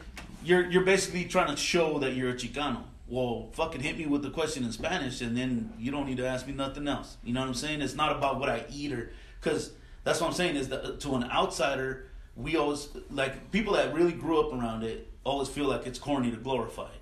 [0.45, 2.83] you're you're basically trying to show that you're a Chicano.
[3.09, 6.27] Well, fucking hit me with the question in Spanish, and then you don't need to
[6.27, 7.17] ask me nothing else.
[7.25, 7.81] You know what I'm saying?
[7.81, 9.11] It's not about what I eat or
[9.41, 9.73] because
[10.05, 12.07] that's what I'm saying is that uh, to an outsider,
[12.37, 16.31] we always like people that really grew up around it always feel like it's corny
[16.31, 17.01] to glorify it.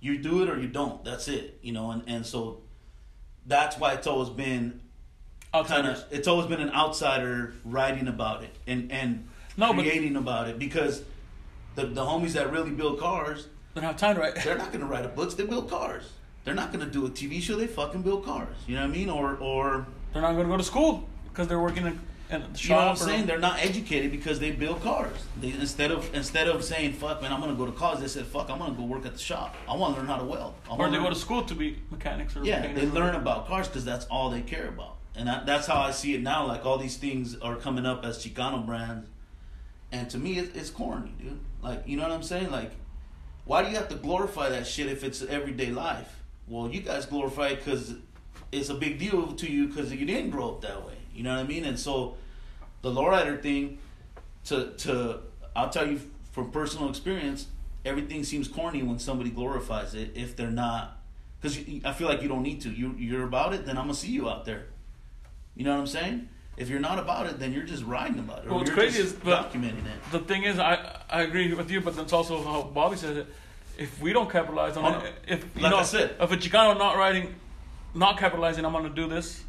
[0.00, 1.04] You do it or you don't.
[1.04, 1.58] That's it.
[1.62, 2.62] You know, and and so
[3.46, 4.80] that's why it's always been
[5.52, 10.16] kind of it's always been an outsider writing about it and and No, but- creating
[10.16, 11.02] about it because
[11.76, 14.34] the the homies that really build cars They don't have time to write.
[14.42, 16.04] they're not going to write a books they build cars.
[16.44, 17.56] They're not going to do a TV show.
[17.56, 18.56] They fucking build cars.
[18.66, 19.08] You know what I mean?
[19.10, 22.70] Or or They're not going to go to school because they're working in, the you
[22.70, 23.26] know what I'm saying?
[23.26, 25.16] They're not educated because they build cars.
[25.40, 28.08] They, instead of instead of saying fuck man I'm going to go to college they
[28.08, 29.54] said fuck I'm going to go work at the shop.
[29.68, 30.54] I want to learn how to weld.
[30.70, 33.46] I or they go to school to be mechanics or Yeah, they or learn about
[33.46, 36.46] cars because that's all they care about, and I, that's how I see it now.
[36.46, 39.08] Like all these things are coming up as Chicano brands,
[39.90, 41.38] and to me, it, it's corny, dude.
[41.62, 42.50] Like you know what I'm saying?
[42.50, 42.72] Like,
[43.44, 46.20] why do you have to glorify that shit if it's everyday life?
[46.46, 47.94] Well, you guys glorify it because
[48.50, 50.94] it's a big deal to you because you didn't grow up that way.
[51.14, 51.64] You know what I mean?
[51.64, 52.16] And so
[52.82, 53.78] the lowrider thing,
[54.44, 55.20] to to
[55.54, 56.00] I'll tell you
[56.32, 57.46] from personal experience,
[57.84, 60.98] everything seems corny when somebody glorifies it if they're not.
[61.40, 62.70] Because I feel like you don't need to.
[62.70, 64.66] You you're about it, then I'm gonna see you out there.
[65.54, 66.28] You know what I'm saying?
[66.56, 68.46] If you're not about it, then you're just writing about it.
[68.48, 70.10] Well, what's you're crazy just is but documenting it.
[70.12, 73.26] The thing is, I I agree with you, but that's also how Bobby says it.
[73.78, 76.14] If we don't capitalize on Oh, it, if you like know, I said.
[76.20, 77.34] if a Chicano not writing,
[77.94, 79.42] not capitalizing, I'm gonna do this.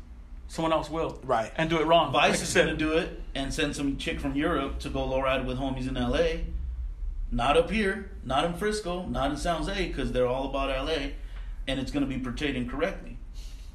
[0.47, 1.51] Someone else will, Right.
[1.57, 2.11] And do it wrong.
[2.11, 4.89] Vice Like I is said, gonna do it and send some chick from Europe to
[4.89, 6.43] go lowride with homies in LA.
[7.31, 11.11] Not up here, not in Frisco, not in San Jose, because they're all about LA,
[11.67, 13.12] and it's gonna be portrayed incorrectly,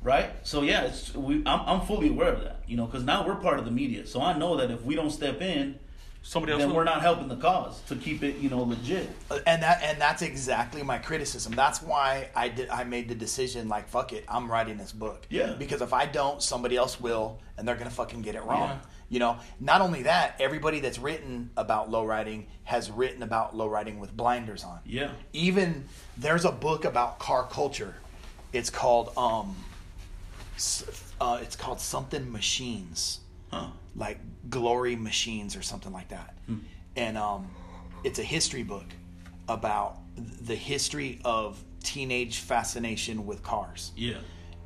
[0.09, 0.31] right?
[0.43, 1.43] So yeah, it's we.
[1.47, 4.07] I'm, I'm fully aware of that, you know, because now we're part of the media,
[4.07, 5.79] so I know that if we don't step in,
[6.23, 6.61] somebody else.
[6.61, 6.77] then will.
[6.77, 9.09] we're not helping the cause to keep it, you know, legit.
[9.47, 11.53] and that and that's exactly my criticism.
[11.53, 15.27] That's why I did I made the decision like fuck it, I'm writing this book.
[15.29, 15.53] Yeah.
[15.53, 18.71] Because if I don't, somebody else will, and they're gonna fucking get it wrong.
[18.71, 18.79] Yeah.
[19.11, 19.39] You know.
[19.61, 24.17] Not only that, everybody that's written about low riding has written about low riding with
[24.17, 24.81] blinders on.
[24.85, 25.11] Yeah.
[25.33, 25.85] Even
[26.17, 27.95] there's a book about car culture.
[28.53, 29.68] It's called um, s-
[31.21, 33.21] uh, it's called something machines
[33.51, 33.69] Huh.
[33.97, 34.19] like
[34.51, 36.35] glory machines or something like that
[36.97, 37.49] and um,
[38.05, 38.85] it's a history book
[39.49, 44.19] about the history of teenage fascination with cars Yeah.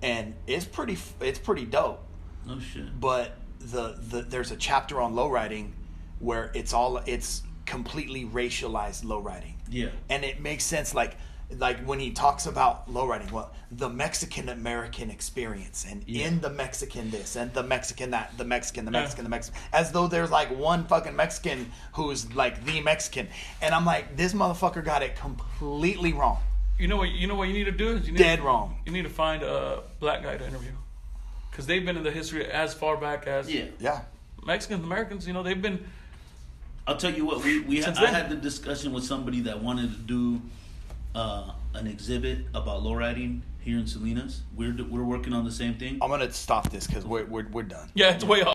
[0.02, 2.04] and it's pretty it's pretty dope
[2.44, 2.98] No shit.
[3.00, 5.70] but the, the there's a chapter on lowriding
[6.18, 9.90] where it's all it's completely racialized lowriding Yeah.
[10.10, 11.16] and it makes sense like
[11.58, 16.26] like when he talks about lowriding well the mexican american experience and Yeah.
[16.28, 19.00] in the mexican this and the mexican that the mexican the Yeah.
[19.00, 23.28] mexican the mexican as though there's like one fucking mexican who's like the mexican
[23.60, 26.38] and i'm like this motherfucker got it completely wrong
[26.78, 27.10] You know what?
[27.10, 28.76] You know what you need to do is you need Dead to, wrong.
[28.86, 30.72] You need to find a black guy to interview,
[31.50, 33.66] because they've been in the history as far back as Yeah.
[33.78, 34.00] yeah
[34.44, 35.26] Mexicans, Americans.
[35.26, 35.78] You know, they've been.
[36.86, 39.90] I'll tell you what we we Since I had the discussion with somebody that wanted
[39.92, 40.40] to do
[41.14, 44.42] uh, an exhibit about lowriding here in Salinas.
[44.56, 45.98] We're we're working on the same thing.
[46.02, 48.54] i'm gonna stop this because we're, we're, we're done Yeah, it's way off.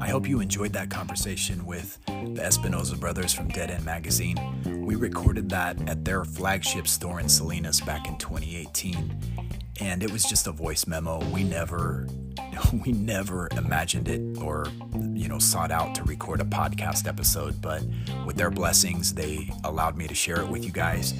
[0.00, 4.36] I hope you enjoyed that conversation with the Espinoza brothers from Dead End Magazine.
[4.84, 9.43] We recorded that at their flagship store in Salinas back in 2018,
[9.80, 11.24] and it was just a voice memo.
[11.30, 12.06] We never,
[12.84, 14.66] we never imagined it or,
[15.12, 17.60] you know, sought out to record a podcast episode.
[17.60, 17.82] But
[18.26, 21.14] with their blessings, they allowed me to share it with you guys.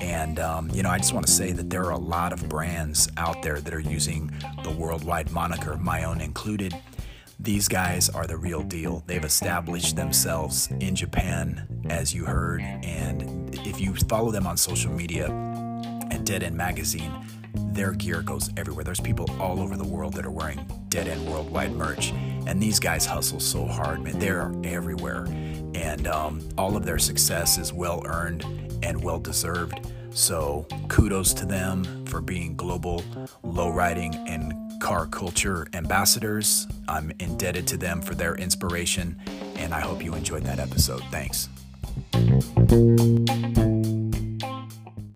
[0.00, 2.48] And, um, you know, I just want to say that there are a lot of
[2.48, 4.30] brands out there that are using
[4.62, 6.74] the worldwide moniker, my own included.
[7.40, 9.02] These guys are the real deal.
[9.06, 12.62] They've established themselves in Japan, as you heard.
[12.62, 15.26] And if you follow them on social media
[16.10, 17.12] at Dead End Magazine,
[17.54, 18.84] their gear goes everywhere.
[18.84, 22.12] There's people all over the world that are wearing Dead End Worldwide merch.
[22.46, 24.18] And these guys hustle so hard, man.
[24.18, 25.26] They're everywhere.
[25.74, 28.44] And um, all of their success is well earned
[28.82, 29.80] and well deserved.
[30.10, 33.02] So kudos to them for being global
[33.44, 36.66] lowriding and car culture ambassadors.
[36.88, 39.20] I'm indebted to them for their inspiration,
[39.56, 41.02] and I hope you enjoyed that episode.
[41.10, 41.48] Thanks.